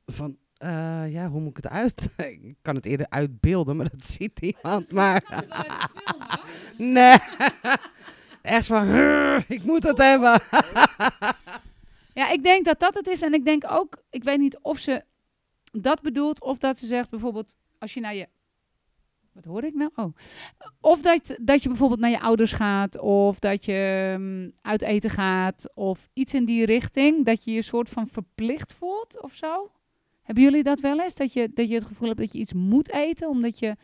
van... 0.06 0.38
eh, 0.58 1.12
ja, 1.12 1.30
hoe 1.30 1.40
moet 1.42 1.50
ik 1.58 1.64
het 1.64 1.68
uit? 1.68 2.10
ik 2.42 2.56
kan 2.62 2.76
het 2.76 2.86
eerder 2.86 3.10
uitbeelden, 3.10 3.76
maar 3.76 3.90
dat 3.90 4.06
ziet 4.06 4.42
niemand. 4.42 4.92
Maar 5.00 5.46
nee. 6.78 7.18
Echt 8.42 8.66
van, 8.66 8.92
"Rrr, 8.92 9.46
ik 9.48 9.64
moet 9.64 9.84
het 9.84 9.98
hebben. 9.98 10.42
Ja, 12.14 12.30
ik 12.30 12.44
denk 12.44 12.66
dat 12.66 12.80
dat 12.80 12.94
het 12.94 13.08
is. 13.08 13.22
En 13.22 13.34
ik 13.34 13.46
denk 13.46 13.64
ook, 13.72 14.04
ik 14.10 14.24
weet 14.24 14.40
niet 14.40 14.58
of 14.62 14.78
ze 14.78 15.04
dat 15.72 16.02
bedoelt 16.02 16.42
of 16.42 16.58
dat 16.58 16.78
ze 16.78 16.86
zegt 16.86 17.10
bijvoorbeeld, 17.10 17.56
als 17.78 17.94
je 17.94 18.00
naar 18.00 18.16
je 18.16 18.28
Wat 19.34 19.46
hoor 19.46 19.64
ik 19.64 19.74
nou? 19.74 19.92
Oh. 19.96 20.16
Of 20.82 21.02
dat, 21.02 21.38
dat 21.42 21.64
je 21.64 21.70
bijvoorbeeld 21.70 22.00
naar 22.00 22.10
je 22.10 22.20
ouders 22.20 22.52
gaat, 22.52 23.00
of 23.00 23.40
dat 23.40 23.66
je 23.66 24.16
mm, 24.20 24.52
uit 24.62 24.82
eten 24.82 25.10
gaat, 25.10 25.72
of 25.74 26.10
iets 26.14 26.34
in 26.34 26.46
die 26.46 26.66
richting, 26.66 27.26
dat 27.26 27.44
je 27.44 27.52
je 27.52 27.62
soort 27.62 27.90
van 27.90 28.08
verplicht 28.08 28.74
voelt 28.74 29.22
of 29.22 29.34
zo. 29.34 29.72
Hebben 30.22 30.44
jullie 30.44 30.64
dat 30.64 30.80
wel 30.80 31.02
eens? 31.02 31.16
Dat 31.16 31.34
je, 31.34 31.52
dat 31.54 31.70
je 31.70 31.76
het 31.76 31.86
gevoel 31.86 32.08
hebt 32.08 32.20
dat 32.20 32.32
je 32.34 32.40
iets 32.40 32.54
moet 32.54 32.92
eten, 32.92 33.30
omdat 33.30 33.60
je 33.60 33.76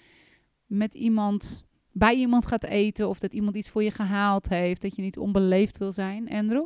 met 0.65 0.93
iemand, 0.93 1.64
bij 1.97 2.15
iemand 2.15 2.45
gaat 2.45 2.63
eten, 2.63 3.09
of 3.09 3.19
dat 3.19 3.33
iemand 3.33 3.55
iets 3.55 3.69
voor 3.69 3.83
je 3.83 3.91
gehaald 3.91 4.49
heeft, 4.49 4.81
dat 4.81 4.95
je 4.95 5.01
niet 5.01 5.17
onbeleefd 5.17 5.77
wil 5.77 5.91
zijn, 5.91 6.29
Andrew? 6.29 6.65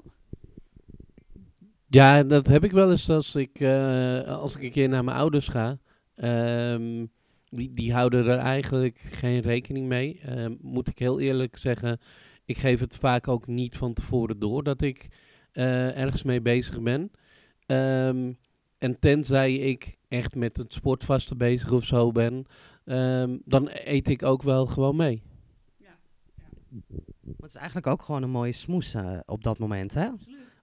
Ja, 1.88 2.24
dat 2.24 2.48
heb 2.48 2.64
ik 2.64 2.72
wel 2.72 2.92
eens 2.92 3.10
als 3.10 3.36
ik, 3.36 3.60
eh, 3.60 4.22
als 4.22 4.56
ik 4.56 4.64
een 4.64 4.72
keer 4.72 4.90
naar 4.90 5.04
mijn 5.04 5.18
ouders 5.18 5.48
ga. 5.48 5.78
Ehm, 6.16 7.06
die, 7.50 7.74
die 7.74 7.94
houden 7.94 8.28
er 8.28 8.38
eigenlijk 8.38 9.00
geen 9.10 9.40
rekening 9.40 9.88
mee. 9.88 10.20
Ehm, 10.20 10.56
moet 10.62 10.88
ik 10.88 11.00
heel 11.00 11.20
eerlijk 11.20 11.58
zeggen, 11.58 12.00
ik 12.46 12.58
geef 12.58 12.80
het 12.80 12.98
vaak 12.98 13.28
ook 13.28 13.48
niet 13.48 13.78
van 13.78 13.94
tevoren 13.94 14.40
door 14.40 14.64
dat 14.64 14.82
ik 14.82 15.08
eh, 15.52 15.98
ergens 15.98 16.24
mee 16.24 16.42
bezig 16.42 16.82
ben. 16.82 17.12
Ehm, 17.66 18.32
en 18.78 19.00
tenzij 19.00 19.54
ik 19.54 19.96
echt 20.08 20.36
met 20.36 20.58
het 20.58 20.74
sportvaste 20.74 21.36
bezig 21.36 21.72
of 21.72 21.86
zo 21.86 22.12
ben, 22.12 22.46
ehm, 22.90 23.38
dan 23.46 23.70
eet 23.72 24.08
ik 24.08 24.24
ook 24.24 24.42
wel 24.42 24.66
gewoon 24.66 24.96
mee. 24.96 25.22
Maar 27.22 27.36
het 27.36 27.50
is 27.50 27.56
eigenlijk 27.56 27.88
ook 27.88 28.02
gewoon 28.02 28.24
een 28.24 28.30
mooie 28.30 28.52
smoes 28.52 28.94
eh, 28.94 29.20
op 29.26 29.44
dat 29.44 29.60
moment, 29.60 29.94
hè? 29.94 30.10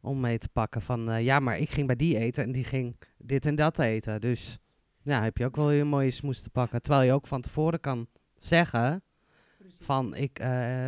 Om 0.00 0.20
mee 0.20 0.38
te 0.38 0.48
pakken 0.48 0.82
van, 0.82 1.10
eh, 1.10 1.24
ja, 1.24 1.40
maar 1.40 1.58
ik 1.58 1.70
ging 1.70 1.86
bij 1.86 1.96
die 1.96 2.18
eten 2.18 2.44
en 2.44 2.52
die 2.52 2.64
ging 2.64 2.96
dit 3.18 3.46
en 3.46 3.54
dat 3.54 3.78
eten. 3.78 4.20
Dus 4.20 4.58
ja, 5.02 5.22
heb 5.22 5.36
je 5.36 5.44
ook 5.44 5.56
wel 5.56 5.66
weer 5.66 5.80
een 5.80 5.88
mooie 5.88 6.10
smoes 6.10 6.42
te 6.42 6.50
pakken. 6.50 6.82
Terwijl 6.82 7.06
je 7.06 7.12
ook 7.12 7.26
van 7.26 7.40
tevoren 7.40 7.80
kan 7.80 8.06
zeggen 8.38 9.02
van, 9.80 10.14
ik 10.14 10.38
eh, 10.38 10.86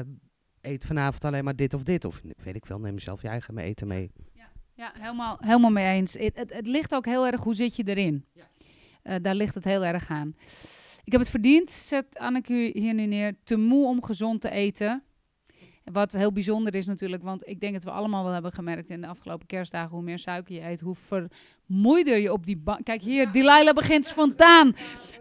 eet 0.60 0.84
vanavond 0.84 1.24
alleen 1.24 1.44
maar 1.44 1.56
dit 1.56 1.74
of 1.74 1.82
dit. 1.82 2.04
Of 2.04 2.20
weet 2.36 2.56
ik 2.56 2.66
wel, 2.66 2.80
neem 2.80 2.98
zelf 2.98 3.22
je 3.22 3.28
eigen 3.28 3.58
eten 3.58 3.86
mee. 3.86 4.10
Ja, 4.74 4.92
helemaal, 4.94 5.36
helemaal 5.40 5.70
mee 5.70 5.94
eens. 5.94 6.12
Het, 6.12 6.36
het, 6.36 6.52
het 6.52 6.66
ligt 6.66 6.94
ook 6.94 7.04
heel 7.04 7.26
erg 7.26 7.42
hoe 7.42 7.54
zit 7.54 7.76
je 7.76 7.84
erin. 7.84 8.24
Eh, 9.02 9.16
daar 9.22 9.34
ligt 9.34 9.54
het 9.54 9.64
heel 9.64 9.84
erg 9.84 10.08
aan. 10.08 10.34
Ik 11.08 11.14
heb 11.14 11.22
het 11.22 11.32
verdiend, 11.32 11.70
zet 11.70 12.18
Anneke 12.18 12.70
hier 12.74 12.94
nu 12.94 13.06
neer, 13.06 13.36
te 13.44 13.56
moe 13.56 13.86
om 13.86 14.02
gezond 14.02 14.40
te 14.40 14.50
eten. 14.50 15.02
Wat 15.92 16.12
heel 16.12 16.32
bijzonder 16.32 16.74
is 16.74 16.86
natuurlijk, 16.86 17.22
want 17.22 17.48
ik 17.48 17.60
denk 17.60 17.72
dat 17.72 17.84
we 17.84 17.90
allemaal 17.90 18.24
wel 18.24 18.32
hebben 18.32 18.52
gemerkt 18.52 18.90
in 18.90 19.00
de 19.00 19.06
afgelopen 19.06 19.46
kerstdagen, 19.46 19.90
hoe 19.90 20.02
meer 20.02 20.18
suiker 20.18 20.54
je 20.54 20.64
eet, 20.64 20.80
hoe 20.80 20.94
vermoeider 20.94 22.18
je 22.18 22.32
op 22.32 22.46
die 22.46 22.56
bank. 22.56 22.84
Kijk 22.84 23.02
hier, 23.02 23.32
Delilah 23.32 23.74
begint 23.74 24.06
spontaan 24.06 24.76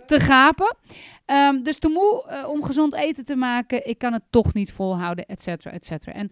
te 0.06 0.20
gapen. 0.20 0.76
Ehm, 1.26 1.64
dus 1.64 1.80
te 1.80 1.90
moe 1.90 2.24
eh, 2.28 2.50
om 2.50 2.64
gezond 2.64 2.94
eten 2.94 3.26
te 3.26 3.36
maken, 3.36 3.88
ik 3.88 3.98
kan 3.98 4.14
het 4.14 4.24
toch 4.30 4.54
niet 4.54 4.72
volhouden, 4.72 5.26
et 5.26 5.42
cetera, 5.42 5.72
et 5.72 5.86
cetera. 5.86 6.14
En 6.14 6.30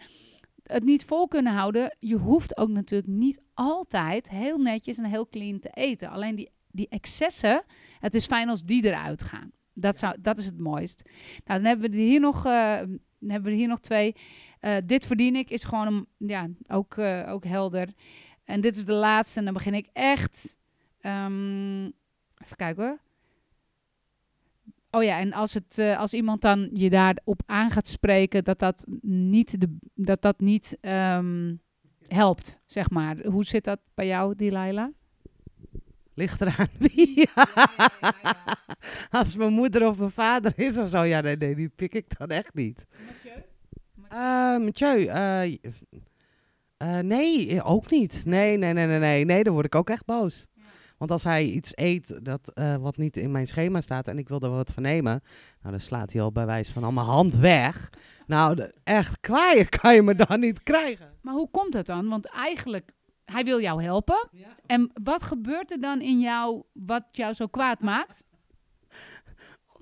het 0.63 0.84
niet 0.84 1.06
vol 1.06 1.28
kunnen 1.28 1.54
houden, 1.54 1.96
je 2.00 2.15
hoeft 2.15 2.58
ook 2.58 2.70
natuurlijk 2.70 3.12
niet 3.12 3.41
altijd 3.54 4.30
heel 4.30 4.58
netjes 4.58 4.98
en 4.98 5.06
heel 5.06 5.28
clean 5.30 5.60
te 5.60 5.70
eten. 5.70 6.10
Alleen 6.10 6.36
die, 6.36 6.50
die 6.76 6.88
excessen, 6.90 7.64
het 8.00 8.16
is 8.16 8.26
fijn 8.26 8.50
als 8.50 8.64
die 8.64 8.86
eruit 8.86 9.24
gaan. 9.24 9.52
Dat, 9.74 9.98
zou, 9.98 10.16
dat 10.22 10.38
is 10.38 10.46
het 10.46 10.60
mooist. 10.60 11.02
Nou, 11.46 11.62
dan 11.62 11.70
hebben 11.70 11.92
we 11.92 11.98
hier 11.98 12.20
nog, 12.20 12.46
eh, 12.46 12.78
dan 13.20 13.30
hebben 13.30 13.52
we 13.52 13.58
hier 13.58 13.68
nog 13.68 13.80
twee. 13.80 14.16
Eh, 14.60 14.76
dit 14.86 15.06
verdien 15.06 15.36
ik 15.36 15.50
is 15.50 15.64
gewoon 15.64 15.88
een, 15.88 16.28
ja, 16.28 16.50
ook, 16.68 16.98
eh, 16.98 17.32
ook 17.32 17.46
helder. 17.46 17.94
En 18.44 18.62
dit 18.62 18.78
is 18.78 18.86
de 18.86 18.94
laatste. 18.94 19.40
En 19.40 19.46
dan 19.46 19.54
begin 19.54 19.74
ik 19.74 19.90
echt. 19.94 20.58
ehm, 21.00 21.84
even 22.44 22.56
kijken 22.56 22.84
hoor. 22.84 23.00
Oh 24.92 25.04
ja, 25.04 25.20
en 25.20 25.34
als, 25.34 25.54
het, 25.54 25.80
als 25.80 26.14
iemand 26.14 26.42
dan 26.42 26.70
je 26.74 26.90
daarop 26.90 27.42
aan 27.46 27.72
gaat 27.72 27.88
spreken, 27.88 28.44
dat 28.44 28.60
dat 28.60 28.88
niet, 29.02 29.62
de, 29.62 29.78
dat 29.94 30.22
dat 30.22 30.40
niet 30.40 30.78
ehm, 30.82 31.56
helpt, 32.08 32.60
zeg 32.66 32.90
maar. 32.90 33.26
Hoe 33.26 33.46
zit 33.46 33.64
dat 33.64 33.80
bij 33.94 34.08
jou, 34.08 34.36
Delilah? 34.36 34.90
Ligt 36.15 36.41
eraan 36.41 36.69
wie. 36.93 37.30
Als 39.10 39.36
mijn 39.36 39.54
moeder 39.54 39.88
of 39.88 39.97
mijn 39.97 40.12
vader 40.12 40.54
is 40.56 40.78
of 40.78 40.89
zo, 40.89 41.04
ja, 41.04 41.21
nee, 41.21 41.36
nee, 41.36 41.56
die 41.56 41.69
pik 41.69 41.93
ik 41.93 42.17
dan 42.17 42.28
echt 42.28 42.54
niet. 42.54 42.86
Eh, 44.10 44.58
Mathieu, 44.58 45.06
eh, 45.06 45.54
eh, 46.78 46.99
nee, 46.99 47.63
ook 47.63 47.89
niet. 47.89 48.25
Nee, 48.25 48.58
nee, 48.58 48.73
nee, 48.73 48.88
nee, 48.88 48.99
nee, 48.99 49.25
nee, 49.25 49.43
dan 49.43 49.54
word 49.54 49.65
ik 49.65 49.75
ook 49.75 49.89
echt 49.89 50.06
boos. 50.06 50.47
Want 50.97 51.12
als 51.12 51.23
hij 51.23 51.43
iets 51.43 51.71
eet 51.75 52.25
dat, 52.25 52.51
eh, 52.54 52.75
wat 52.75 52.97
niet 52.97 53.17
in 53.17 53.32
mijn 53.32 53.47
schema 53.47 53.82
staat 53.82 54.08
en 54.08 54.17
ik 54.17 54.28
wil 54.28 54.39
er 54.39 54.49
wat 54.49 54.71
van 54.73 54.84
nemen, 54.84 55.21
nou, 55.60 55.71
dan 55.71 55.80
slaat 55.80 56.12
hij 56.12 56.21
al 56.21 56.32
bij 56.32 56.45
wijze 56.45 56.73
van 56.73 56.84
al 56.84 56.91
mijn 56.91 57.06
hand 57.06 57.36
weg. 57.36 57.89
Nou, 58.28 58.71
echt 58.84 59.19
kwaaien 59.19 59.69
kan 59.69 59.95
je 59.95 60.01
me 60.01 60.15
dan 60.15 60.39
niet 60.39 60.63
krijgen. 60.63 61.13
Maar 61.21 61.34
hoe 61.34 61.49
komt 61.51 61.71
dat 61.71 61.86
dan? 61.86 62.10
Want 62.10 62.30
eigenlijk, 62.30 62.91
hij 63.26 63.44
wil 63.44 63.62
jou 63.62 63.84
helpen. 63.84 64.30
En 64.66 64.92
wat 65.04 65.24
gebeurt 65.24 65.72
er 65.72 65.80
dan 65.80 66.02
in 66.02 66.20
jou 66.20 66.64
wat 66.74 67.04
jou 67.10 67.34
zo 67.34 67.48
kwaad 67.48 67.80
maakt? 67.80 68.24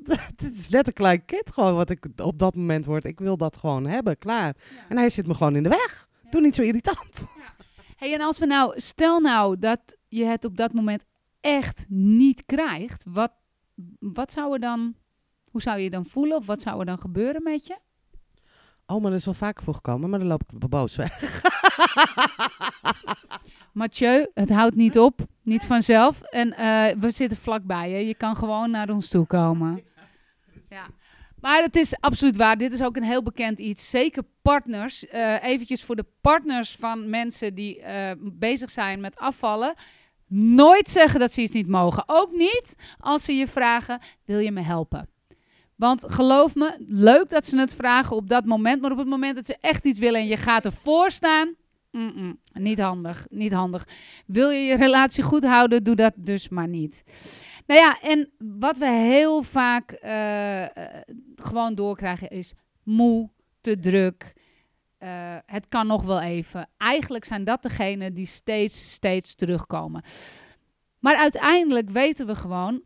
Het 0.08 0.41
is 0.60 0.69
net 0.69 0.88
een 0.88 0.93
klein 0.93 1.25
kind 1.25 1.51
gewoon 1.51 1.75
wat 1.75 1.89
ik 1.89 2.08
op 2.15 2.39
dat 2.39 2.56
moment 2.56 2.86
word. 2.86 3.03
Ik 3.03 3.19
wil 3.19 3.38
dat 3.38 3.58
gewoon 3.58 3.86
hebben, 3.86 4.17
klaar. 4.17 4.56
En 4.89 4.97
hij 4.97 5.10
zit 5.10 5.27
me 5.27 5.34
gewoon 5.34 5.56
in 5.56 5.63
de 5.63 5.69
weg. 5.69 6.08
Doe 6.29 6.41
niet 6.41 6.56
zo 6.56 6.62
irritant. 6.62 7.27
hey, 7.97 8.13
en 8.13 8.21
als 8.21 8.39
we 8.39 8.45
nou, 8.45 8.79
stel 8.79 9.19
nou 9.19 9.60
dat 9.60 9.97
je 10.08 10.25
het 10.25 10.45
op 10.45 10.58
dat 10.58 10.73
moment 10.73 11.06
echt 11.41 11.86
niet 11.89 12.45
krijgt, 12.45 13.06
wat, 13.10 13.32
wat 13.99 14.32
zou 14.32 14.53
er 14.53 14.60
dan, 14.60 14.95
hoe 15.51 15.62
zou 15.62 15.77
je 15.77 15.84
je 15.84 15.89
dan 15.89 16.06
voelen? 16.06 16.38
Of 16.38 16.45
wat 16.45 16.62
zou 16.62 16.79
er 16.79 16.86
dan 16.86 16.97
gebeuren 16.97 17.43
met 17.43 17.67
je? 17.67 17.77
Oh, 18.85 19.01
maar 19.01 19.11
dat 19.11 19.19
is 19.19 19.25
wel 19.25 19.33
vaker 19.33 19.63
voorgekomen, 19.63 20.09
maar 20.09 20.19
dan 20.19 20.27
loop 20.27 20.43
ik 20.53 20.69
boos 20.69 20.95
weg. 20.95 21.41
Mathieu, 23.73 24.27
het 24.33 24.49
houdt 24.49 24.75
niet 24.75 24.97
op, 24.99 25.19
niet 25.41 25.65
vanzelf. 25.65 26.21
En 26.21 26.53
eh, 26.53 26.95
we 26.99 27.11
zitten 27.11 27.37
vlakbij 27.37 27.89
je. 27.89 28.07
Je 28.07 28.15
kan 28.15 28.35
gewoon 28.35 28.71
naar 28.71 28.89
ons 28.89 29.09
toe 29.09 29.25
komen. 29.25 29.83
Ja. 30.69 30.85
Maar 31.39 31.61
het 31.61 31.75
is 31.75 31.99
absoluut 31.99 32.37
waar. 32.37 32.57
Dit 32.57 32.73
is 32.73 32.83
ook 32.83 32.95
een 32.95 33.03
heel 33.03 33.23
bekend 33.23 33.59
iets. 33.59 33.89
Zeker 33.89 34.23
partners. 34.41 35.07
eh 35.07 35.43
eventjes 35.43 35.83
voor 35.83 35.95
de 35.95 36.05
partners 36.21 36.75
van 36.75 37.09
mensen 37.09 37.55
die 37.55 37.81
eh, 37.81 38.11
bezig 38.19 38.69
zijn 38.69 38.99
met 39.01 39.17
afvallen. 39.17 39.73
Nooit 40.27 40.89
zeggen 40.89 41.19
dat 41.19 41.33
ze 41.33 41.41
iets 41.41 41.53
niet 41.53 41.67
mogen. 41.67 42.03
Ook 42.05 42.31
niet 42.31 42.95
als 42.99 43.23
ze 43.23 43.33
je 43.33 43.47
vragen, 43.47 43.99
wil 44.25 44.39
je 44.39 44.51
me 44.51 44.61
helpen? 44.61 45.09
Want 45.75 46.12
geloof 46.12 46.55
me, 46.55 46.75
leuk 46.88 47.29
dat 47.29 47.45
ze 47.45 47.57
het 47.57 47.73
vragen 47.73 48.15
op 48.15 48.29
dat 48.29 48.45
moment. 48.45 48.81
Maar 48.81 48.91
op 48.91 48.97
het 48.97 49.07
moment 49.07 49.36
dat 49.36 49.45
ze 49.45 49.57
echt 49.59 49.86
iets 49.86 49.99
willen 49.99 50.19
en 50.19 50.27
je 50.27 50.38
gaat 50.38 50.65
ervoor 50.65 51.12
staan... 51.12 51.55
niet 52.53 52.79
handig, 52.79 53.25
niet 53.29 53.53
handig. 53.53 53.88
Wil 54.25 54.49
je 54.49 54.63
je 54.63 54.75
relatie 54.75 55.23
goed 55.23 55.43
houden, 55.43 55.83
doe 55.83 55.95
dat 55.95 56.13
dus 56.15 56.49
maar 56.49 56.67
niet. 56.67 57.03
Nou 57.65 57.79
ja, 57.79 57.99
en 58.01 58.29
wat 58.38 58.77
we 58.77 58.89
heel 58.89 59.41
vaak 59.41 59.91
eh, 59.91 60.63
eh, 60.63 61.01
gewoon 61.36 61.75
doorkrijgen 61.75 62.29
is 62.29 62.53
moe, 62.83 63.29
te 63.62 63.79
druk. 63.79 64.33
eh, 64.97 65.36
het 65.45 65.67
kan 65.67 65.88
nog 65.88 66.03
wel 66.03 66.21
even. 66.21 66.69
Eigenlijk 66.77 67.25
zijn 67.25 67.43
dat 67.43 67.63
degenen 67.63 68.13
die 68.13 68.25
steeds, 68.25 68.91
steeds 68.91 69.36
terugkomen. 69.36 70.03
Maar 70.99 71.15
uiteindelijk 71.15 71.89
weten 71.89 72.25
we 72.25 72.36
gewoon 72.36 72.81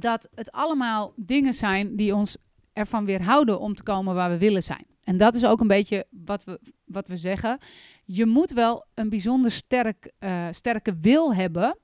dat 0.00 0.28
het 0.34 0.52
allemaal 0.52 1.12
dingen 1.16 1.54
zijn 1.54 1.96
die 1.96 2.14
ons 2.14 2.36
ervan 2.72 3.04
weerhouden 3.04 3.60
om 3.60 3.74
te 3.74 3.82
komen 3.82 4.14
waar 4.14 4.30
we 4.30 4.38
willen 4.38 4.62
zijn. 4.62 4.86
En 5.02 5.16
dat 5.16 5.34
is 5.34 5.44
ook 5.44 5.60
een 5.60 5.66
beetje 5.66 6.06
wat 6.10 6.44
we, 6.44 6.60
wat 6.84 7.08
we 7.08 7.16
zeggen. 7.16 7.58
Je 8.04 8.26
moet 8.26 8.50
wel 8.50 8.84
een 8.94 9.08
bijzonder 9.08 9.50
sterk, 9.50 10.12
eh, 10.18 10.46
sterke 10.50 10.94
wil 11.00 11.34
hebben 11.34 11.78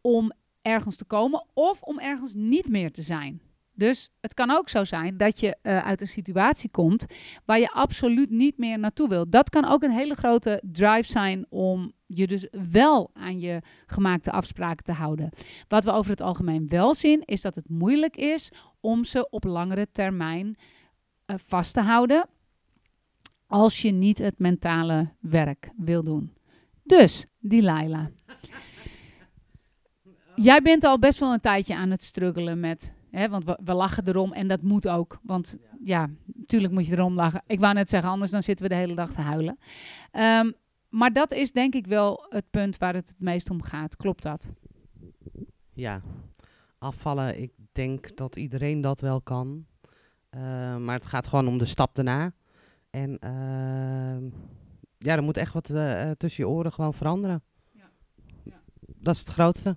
om 0.00 0.32
ergens 0.62 0.96
te 0.96 1.04
komen 1.04 1.46
of 1.54 1.82
om 1.82 1.98
ergens 1.98 2.34
niet 2.34 2.68
meer 2.68 2.92
te 2.92 3.02
zijn. 3.02 3.40
Dus 3.80 4.10
het 4.20 4.34
kan 4.34 4.50
ook 4.50 4.68
zo 4.68 4.84
zijn 4.84 5.16
dat 5.16 5.40
je 5.40 5.56
eh, 5.62 5.78
uit 5.78 6.00
een 6.00 6.08
situatie 6.08 6.70
komt 6.70 7.06
waar 7.44 7.58
je 7.58 7.70
absoluut 7.70 8.30
niet 8.30 8.58
meer 8.58 8.78
naartoe 8.78 9.08
wil. 9.08 9.30
Dat 9.30 9.50
kan 9.50 9.64
ook 9.64 9.82
een 9.82 9.90
hele 9.90 10.14
grote 10.14 10.62
drive 10.72 11.10
zijn 11.10 11.46
om 11.48 11.92
je 12.06 12.26
dus 12.26 12.48
wel 12.70 13.10
aan 13.14 13.40
je 13.40 13.60
gemaakte 13.86 14.30
afspraken 14.30 14.84
te 14.84 14.92
houden. 14.92 15.30
Wat 15.68 15.84
we 15.84 15.90
over 15.90 16.10
het 16.10 16.20
algemeen 16.20 16.68
wel 16.68 16.94
zien, 16.94 17.22
is 17.24 17.40
dat 17.40 17.54
het 17.54 17.68
moeilijk 17.68 18.16
is 18.16 18.52
om 18.80 19.04
ze 19.04 19.30
op 19.30 19.44
langere 19.44 19.86
termijn 19.92 20.56
eh, 21.26 21.36
vast 21.46 21.74
te 21.74 21.80
houden 21.80 22.26
als 23.46 23.82
je 23.82 23.90
niet 23.90 24.18
het 24.18 24.38
mentale 24.38 25.12
werk 25.20 25.70
wil 25.76 26.02
doen. 26.02 26.36
Dus, 26.82 27.26
Delilah. 27.38 28.06
Jij 30.36 30.62
bent 30.62 30.84
al 30.84 30.98
best 30.98 31.18
wel 31.18 31.32
een 31.32 31.40
tijdje 31.40 31.76
aan 31.76 31.90
het 31.90 32.02
struggelen 32.02 32.60
met... 32.60 32.98
Hè, 33.10 33.28
want 33.28 33.44
we, 33.44 33.58
we 33.64 33.72
lachen 33.74 34.08
erom 34.08 34.32
en 34.32 34.48
dat 34.48 34.62
moet 34.62 34.88
ook. 34.88 35.18
Want 35.22 35.56
ja, 35.84 36.10
natuurlijk 36.24 36.72
moet 36.72 36.86
je 36.86 36.92
erom 36.92 37.14
lachen. 37.14 37.42
Ik 37.46 37.60
wou 37.60 37.74
net 37.74 37.90
zeggen, 37.90 38.10
anders 38.10 38.30
dan 38.30 38.42
zitten 38.42 38.66
we 38.66 38.74
de 38.74 38.80
hele 38.80 38.94
dag 38.94 39.12
te 39.12 39.20
huilen. 39.20 39.58
Ehm, 40.10 40.50
maar 40.88 41.12
dat 41.12 41.32
is 41.32 41.52
denk 41.52 41.74
ik 41.74 41.86
wel 41.86 42.26
het 42.28 42.50
punt 42.50 42.78
waar 42.78 42.94
het 42.94 43.08
het 43.08 43.20
meest 43.20 43.50
om 43.50 43.62
gaat. 43.62 43.96
Klopt 43.96 44.22
dat? 44.22 44.48
Ja, 45.72 46.02
afvallen, 46.78 47.42
ik 47.42 47.52
denk 47.72 48.16
dat 48.16 48.36
iedereen 48.36 48.80
dat 48.80 49.00
wel 49.00 49.20
kan. 49.20 49.66
Eh, 50.30 50.76
maar 50.76 50.94
het 50.94 51.06
gaat 51.06 51.26
gewoon 51.26 51.48
om 51.48 51.58
de 51.58 51.64
stap 51.64 51.94
daarna. 51.94 52.32
En 52.90 53.18
ehm, 53.18 54.24
ja, 54.98 55.16
er 55.16 55.22
moet 55.22 55.36
echt 55.36 55.52
wat 55.52 55.70
eh, 55.70 56.10
eh, 56.10 56.16
tussen 56.16 56.44
je 56.44 56.50
oren 56.50 56.72
gewoon 56.72 56.94
veranderen. 56.94 57.42
Ja. 57.72 57.90
Ja. 58.42 58.60
Dat 58.86 59.14
is 59.14 59.20
het 59.20 59.28
grootste. 59.28 59.76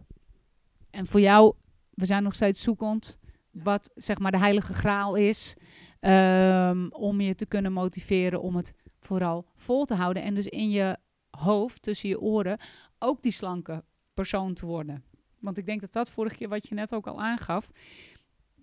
En 0.90 1.06
voor 1.06 1.22
jou, 1.22 1.56
we 1.90 2.06
zijn 2.06 2.24
nog 2.24 2.36
steeds 2.36 2.62
zoekend 2.62 3.18
wat 3.54 3.90
zeg 3.96 4.20
maar 4.20 4.32
de 4.32 4.38
heilige 4.38 4.74
graal 4.74 5.16
is. 5.16 5.56
ehm, 6.00 6.88
om 6.90 7.22
je 7.22 7.36
te 7.36 7.46
kunnen 7.46 7.74
motiveren 7.74 8.42
om 8.42 8.56
het 8.56 8.74
vooral 9.00 9.46
vol 9.56 9.86
te 9.86 9.94
houden. 9.94 10.24
En 10.24 10.36
dus 10.36 10.48
in 10.48 10.70
je 10.70 10.98
hoofd, 11.30 11.82
tussen 11.82 12.10
je 12.10 12.20
oren, 12.22 12.58
ook 13.00 13.22
die 13.22 13.32
slanke 13.32 13.84
persoon 14.14 14.54
te 14.54 14.66
worden. 14.66 15.04
Want 15.40 15.58
ik 15.58 15.66
denk 15.66 15.82
dat 15.82 15.92
dat 15.94 16.10
vorige 16.10 16.36
keer, 16.36 16.50
wat 16.50 16.68
je 16.68 16.76
net 16.76 16.94
ook 16.94 17.08
al 17.08 17.22
aangaf, 17.22 17.70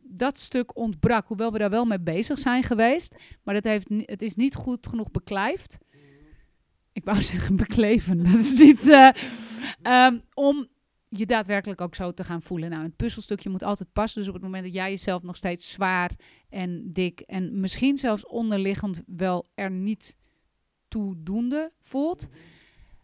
dat 0.03 0.39
stuk 0.39 0.77
ontbrak. 0.77 1.27
Hoewel 1.27 1.53
we 1.53 1.59
daar 1.59 1.71
wel 1.71 1.85
mee 1.85 2.01
bezig 2.01 2.39
zijn 2.39 2.63
geweest. 2.63 3.17
Maar 3.43 3.55
het, 3.55 3.65
heeft, 3.65 3.87
het 3.89 4.23
is 4.23 4.35
niet 4.35 4.55
goed 4.55 4.87
genoeg 4.87 5.11
beklijfd. 5.11 5.79
Ik 6.93 7.05
wou 7.05 7.23
zeggen 7.23 7.57
bekleven. 7.57 8.23
Dat 8.33 8.35
is 8.41 8.53
niet... 8.53 8.89
eh, 8.89 9.11
ehm, 9.83 10.19
om 10.35 10.69
je 11.13 11.27
daadwerkelijk 11.27 11.81
ook 11.81 11.95
zo 11.95 12.13
te 12.13 12.25
gaan 12.25 12.43
voelen. 12.43 12.71
Nou, 12.71 12.83
het 12.83 12.97
puzzelstukje 12.97 13.51
moet 13.51 13.63
altijd 13.63 13.93
passen. 13.93 14.19
Dus 14.19 14.29
op 14.29 14.35
het 14.35 14.43
moment 14.43 14.65
dat 14.65 14.75
jij 14.75 14.91
jezelf 14.91 15.23
nog 15.23 15.37
steeds 15.37 15.71
zwaar 15.71 16.11
en 16.49 16.93
dik... 16.93 17.21
en 17.21 17.61
misschien 17.61 17.99
zelfs 17.99 18.27
onderliggend 18.27 19.03
wel 19.07 19.47
er 19.55 19.71
niet 19.71 20.17
toedoende 20.89 21.73
voelt... 21.81 22.29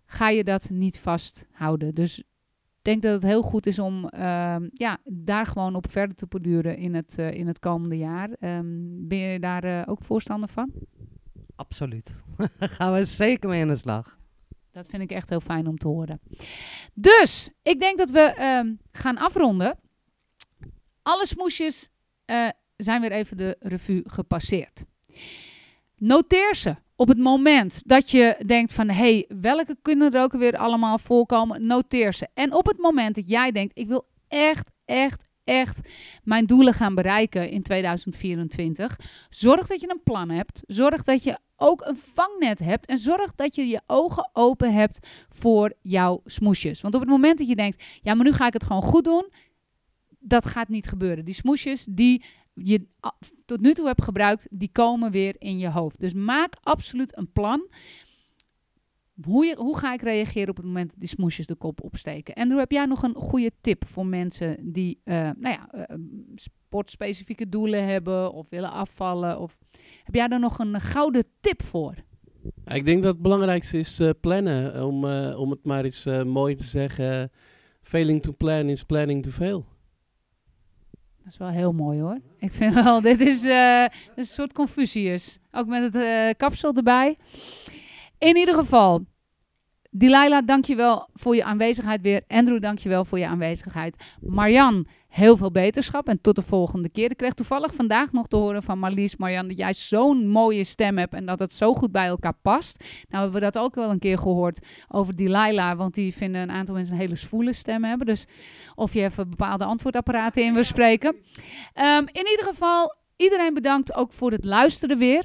ga 0.06 0.28
je 0.28 0.44
dat 0.44 0.70
niet 0.70 0.98
vasthouden. 0.98 1.94
Dus 1.94 2.18
ik 2.18 2.92
denk 2.92 3.02
dat 3.02 3.12
het 3.12 3.30
heel 3.30 3.42
goed 3.42 3.66
is 3.66 3.78
om 3.78 4.08
ehm, 4.08 4.68
ja, 4.72 4.98
daar 5.04 5.46
gewoon 5.46 5.74
op 5.74 5.90
verder 5.90 6.16
te 6.16 6.26
borduren 6.26 6.76
in 6.76 6.94
het, 6.94 7.18
eh, 7.18 7.32
in 7.32 7.46
het 7.46 7.58
komende 7.58 7.96
jaar. 7.96 8.30
Ehm, 8.30 8.64
ben 9.08 9.18
je 9.18 9.40
daar 9.40 9.64
eh, 9.64 9.82
ook 9.86 10.04
voorstander 10.04 10.48
van? 10.48 10.72
Absoluut. 11.56 12.22
Gaan 12.58 12.92
we 12.92 13.04
zeker 13.04 13.48
mee 13.48 13.62
aan 13.62 13.68
de 13.68 13.76
slag. 13.76 14.18
Dat 14.76 14.86
vind 14.86 15.02
ik 15.02 15.10
echt 15.10 15.28
heel 15.28 15.40
fijn 15.40 15.66
om 15.66 15.78
te 15.78 15.88
horen. 15.88 16.20
Dus, 16.94 17.50
ik 17.62 17.80
denk 17.80 17.98
dat 17.98 18.10
we 18.10 18.20
ehm, 18.20 18.74
gaan 18.92 19.18
afronden. 19.18 19.78
Alle 21.02 21.26
smoesjes 21.26 21.88
eh, 22.24 22.48
zijn 22.76 23.00
weer 23.00 23.12
even 23.12 23.36
de 23.36 23.56
revue 23.60 24.02
gepasseerd. 24.06 24.84
Noteer 25.96 26.54
ze 26.54 26.76
op 26.96 27.08
het 27.08 27.18
moment 27.18 27.88
dat 27.88 28.10
je 28.10 28.42
denkt 28.46 28.72
van... 28.72 28.88
hé, 28.88 28.94
hey, 28.94 29.38
welke 29.40 29.76
kunnen 29.82 30.12
er 30.12 30.22
ook 30.22 30.32
weer 30.32 30.56
allemaal 30.56 30.98
voorkomen? 30.98 31.66
Noteer 31.66 32.14
ze. 32.14 32.28
En 32.34 32.52
op 32.52 32.66
het 32.66 32.78
moment 32.78 33.14
dat 33.14 33.28
jij 33.28 33.52
denkt... 33.52 33.78
ik 33.78 33.88
wil 33.88 34.06
echt, 34.28 34.70
echt, 34.84 35.28
echt 35.44 35.88
mijn 36.22 36.46
doelen 36.46 36.74
gaan 36.74 36.94
bereiken 36.94 37.50
in 37.50 37.62
2024... 37.62 38.98
zorg 39.28 39.66
dat 39.66 39.80
je 39.80 39.90
een 39.90 40.02
plan 40.02 40.30
hebt. 40.30 40.62
Zorg 40.66 41.02
dat 41.02 41.22
je 41.22 41.38
ook 41.56 41.86
een 41.86 41.96
vangnet 41.96 42.58
hebt. 42.58 42.86
En 42.86 42.98
zorg 42.98 43.34
dat 43.34 43.54
je 43.54 43.66
je 43.66 43.80
ogen 43.86 44.30
open 44.32 44.72
hebt 44.72 45.08
voor 45.28 45.72
jouw 45.82 46.20
smoesjes. 46.24 46.80
Want 46.80 46.94
op 46.94 47.00
het 47.00 47.10
moment 47.10 47.38
dat 47.38 47.48
je 47.48 47.56
denkt, 47.56 47.84
ja, 48.02 48.14
maar 48.14 48.24
nu 48.24 48.32
ga 48.32 48.46
ik 48.46 48.52
het 48.52 48.64
gewoon 48.64 48.82
goed 48.82 49.04
doen. 49.04 49.32
Dat 50.18 50.46
gaat 50.46 50.68
niet 50.68 50.88
gebeuren. 50.88 51.24
Die 51.24 51.34
smoesjes 51.34 51.86
die 51.90 52.24
je 52.54 52.86
tot 53.44 53.60
nu 53.60 53.74
toe 53.74 53.86
hebt 53.86 54.02
gebruikt, 54.02 54.48
die 54.50 54.70
komen 54.72 55.10
weer 55.10 55.34
in 55.38 55.58
je 55.58 55.70
hoofd. 55.70 56.00
Dus 56.00 56.14
maak 56.14 56.54
absoluut 56.62 57.16
een 57.18 57.32
plan. 57.32 57.68
Hoe, 59.24 59.46
je, 59.46 59.57
hoe 59.57 59.79
ga 59.79 59.92
ik 59.92 60.02
reageren 60.02 60.48
op 60.48 60.57
het 60.57 60.64
moment 60.64 60.90
dat 60.90 60.98
die 60.98 61.09
smoesjes 61.09 61.46
de 61.46 61.55
kop 61.55 61.83
opsteken? 61.83 62.35
Andrew, 62.35 62.59
heb 62.59 62.70
jij 62.70 62.87
nog 62.87 63.02
een 63.02 63.14
goede 63.14 63.50
tip 63.61 63.87
voor 63.87 64.07
mensen 64.07 64.72
die 64.72 65.00
eh, 65.05 65.14
nou 65.14 65.55
ja, 65.55 65.70
eh, 65.70 65.96
sportspecifieke 66.35 67.48
doelen 67.48 67.87
hebben 67.87 68.33
of 68.33 68.48
willen 68.48 68.70
afvallen? 68.70 69.40
Of 69.40 69.59
heb 70.02 70.14
jij 70.14 70.29
daar 70.29 70.40
nog 70.40 70.59
een 70.59 70.81
gouden 70.81 71.24
tip 71.40 71.62
voor? 71.62 71.94
Ik 72.64 72.85
denk 72.85 73.02
dat 73.02 73.12
het 73.12 73.22
belangrijkste 73.22 73.79
is 73.79 74.00
eh, 74.00 74.11
plannen. 74.20 74.85
Om, 74.85 75.05
om 75.35 75.50
het 75.50 75.64
maar 75.64 75.85
eens 75.85 76.05
mooi 76.24 76.55
te 76.55 76.64
zeggen. 76.64 77.31
Failing 77.81 78.22
to 78.22 78.33
plan 78.33 78.68
is 78.68 78.83
planning 78.83 79.22
to 79.22 79.31
fail. 79.31 79.66
Dat 81.26 81.35
is 81.35 81.40
wel 81.40 81.48
heel 81.48 81.72
mooi 81.72 82.00
hoor. 82.00 82.20
Ik 82.38 82.52
vind 82.52 82.74
wel, 82.74 83.00
dit 83.11 83.20
is 83.20 83.44
eh, 83.44 83.87
een 84.16 84.24
soort 84.24 84.52
Confucius. 84.52 85.38
Ook 85.50 85.66
met 85.66 85.94
het 85.94 86.37
kapsel 86.37 86.74
erbij. 86.74 87.16
In 88.18 88.37
ieder 88.37 88.55
geval, 88.55 89.05
Delilah, 89.90 90.46
dankjewel 90.46 91.09
voor 91.12 91.37
je 91.37 91.44
aanwezigheid 91.44 92.00
weer. 92.00 92.22
Andrew, 92.29 92.61
dankjewel 92.61 93.05
voor 93.05 93.18
je 93.18 93.26
aanwezigheid. 93.26 94.14
Marian, 94.20 94.87
heel 95.09 95.37
veel 95.37 95.50
beterschap 95.50 96.09
en 96.09 96.20
tot 96.20 96.35
de 96.37 96.42
volgende 96.42 96.88
keer. 96.88 97.11
Ik 97.11 97.16
kreeg 97.16 97.33
toevallig 97.33 97.74
vandaag 97.74 98.12
nog 98.12 98.29
te 98.29 98.37
horen 98.37 98.62
van 98.62 98.79
Marlies, 98.79 99.16
Marian, 99.16 99.48
dat 99.48 99.57
jij 99.57 99.74
zo'n 99.74 100.29
mooie 100.29 100.64
stem 100.64 100.98
hebt 100.98 101.14
en 101.14 101.26
dat 101.26 101.38
het 101.38 101.52
zo 101.52 101.74
goed 101.74 101.92
bij 101.92 102.07
elkaar 102.07 102.38
past. 102.42 102.79
Nou 103.09 103.22
hebben 103.22 103.33
we 103.33 103.50
dat 103.50 103.59
ook 103.59 103.74
wel 103.74 103.90
een 103.90 103.98
keer 103.98 104.18
gehoord 104.18 104.66
over 104.88 105.16
Delilah, 105.16 105.76
want 105.76 105.94
die 105.94 106.14
vinden 106.14 106.42
een 106.42 106.50
aantal 106.50 106.74
mensen 106.74 106.94
een 106.94 107.00
hele 107.00 107.16
zwoele 107.16 107.52
stem 107.52 107.85
hebben. 107.85 108.07
Dus 108.07 108.26
of 108.74 108.92
je 108.92 109.02
even 109.02 109.31
bepaalde 109.31 109.64
antwoordapparaten 109.64 110.44
in 110.44 110.55
wil 110.55 110.64
spreken. 110.64 111.16
Ehm, 111.72 112.05
in 112.12 112.26
ieder 112.31 112.44
geval, 112.44 112.96
iedereen 113.16 113.55
bedankt 113.55 113.94
ook 113.94 114.12
voor 114.12 114.31
het 114.31 114.44
luisteren 114.44 114.98
weer. 114.98 115.24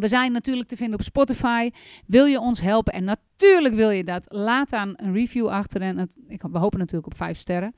We 0.00 0.08
zijn 0.08 0.32
natuurlijk 0.32 0.68
te 0.68 0.76
vinden 0.76 0.98
op 0.98 1.04
Spotify. 1.04 1.70
Wil 2.06 2.24
je 2.24 2.40
ons 2.40 2.60
helpen? 2.60 2.92
En 2.92 3.04
natuurlijk 3.04 3.74
wil 3.74 3.90
je 3.90 4.04
dat. 4.04 4.26
Laat 4.28 4.70
dan 4.70 4.94
een 4.96 5.12
review 5.12 5.46
achter. 5.48 5.80
En 5.80 6.08
ik, 6.28 6.42
we 6.42 6.58
hopen 6.58 6.78
natuurlijk 6.78 7.06
op 7.06 7.16
vijf 7.16 7.38
sterren. 7.38 7.74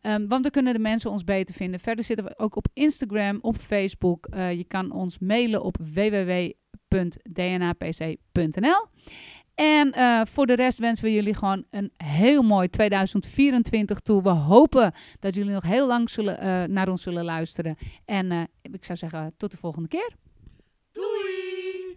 Ehm, 0.00 0.26
want 0.26 0.42
dan 0.42 0.50
kunnen 0.50 0.72
de 0.72 0.78
mensen 0.78 1.10
ons 1.10 1.24
beter 1.24 1.54
vinden. 1.54 1.80
Verder 1.80 2.04
zitten 2.04 2.24
we 2.24 2.38
ook 2.38 2.56
op 2.56 2.66
Instagram, 2.72 3.38
op 3.40 3.56
Facebook. 3.56 4.26
Eh, 4.26 4.52
je 4.52 4.64
kan 4.64 4.90
ons 4.90 5.18
mailen 5.18 5.62
op 5.62 5.76
www.dnapc.nl. 5.94 6.56
En 9.54 9.92
eh, 9.92 10.20
voor 10.24 10.46
de 10.46 10.54
rest 10.54 10.78
wensen 10.78 11.04
we 11.04 11.12
jullie 11.12 11.34
gewoon 11.34 11.64
een 11.70 11.92
heel 11.96 12.42
mooi 12.42 12.68
2024 12.68 14.00
toe. 14.00 14.22
We 14.22 14.28
hopen 14.28 14.92
dat 15.18 15.34
jullie 15.34 15.52
nog 15.52 15.62
heel 15.62 15.86
lang 15.86 16.10
zullen, 16.10 16.38
eh, 16.38 16.62
naar 16.64 16.88
ons 16.88 17.02
zullen 17.02 17.24
luisteren. 17.24 17.76
En 18.04 18.48
ik 18.62 18.84
zou 18.84 18.98
zeggen, 18.98 19.34
tot 19.36 19.50
de 19.50 19.56
volgende 19.56 19.88
keer. 19.88 20.14
Doei! 20.98 21.94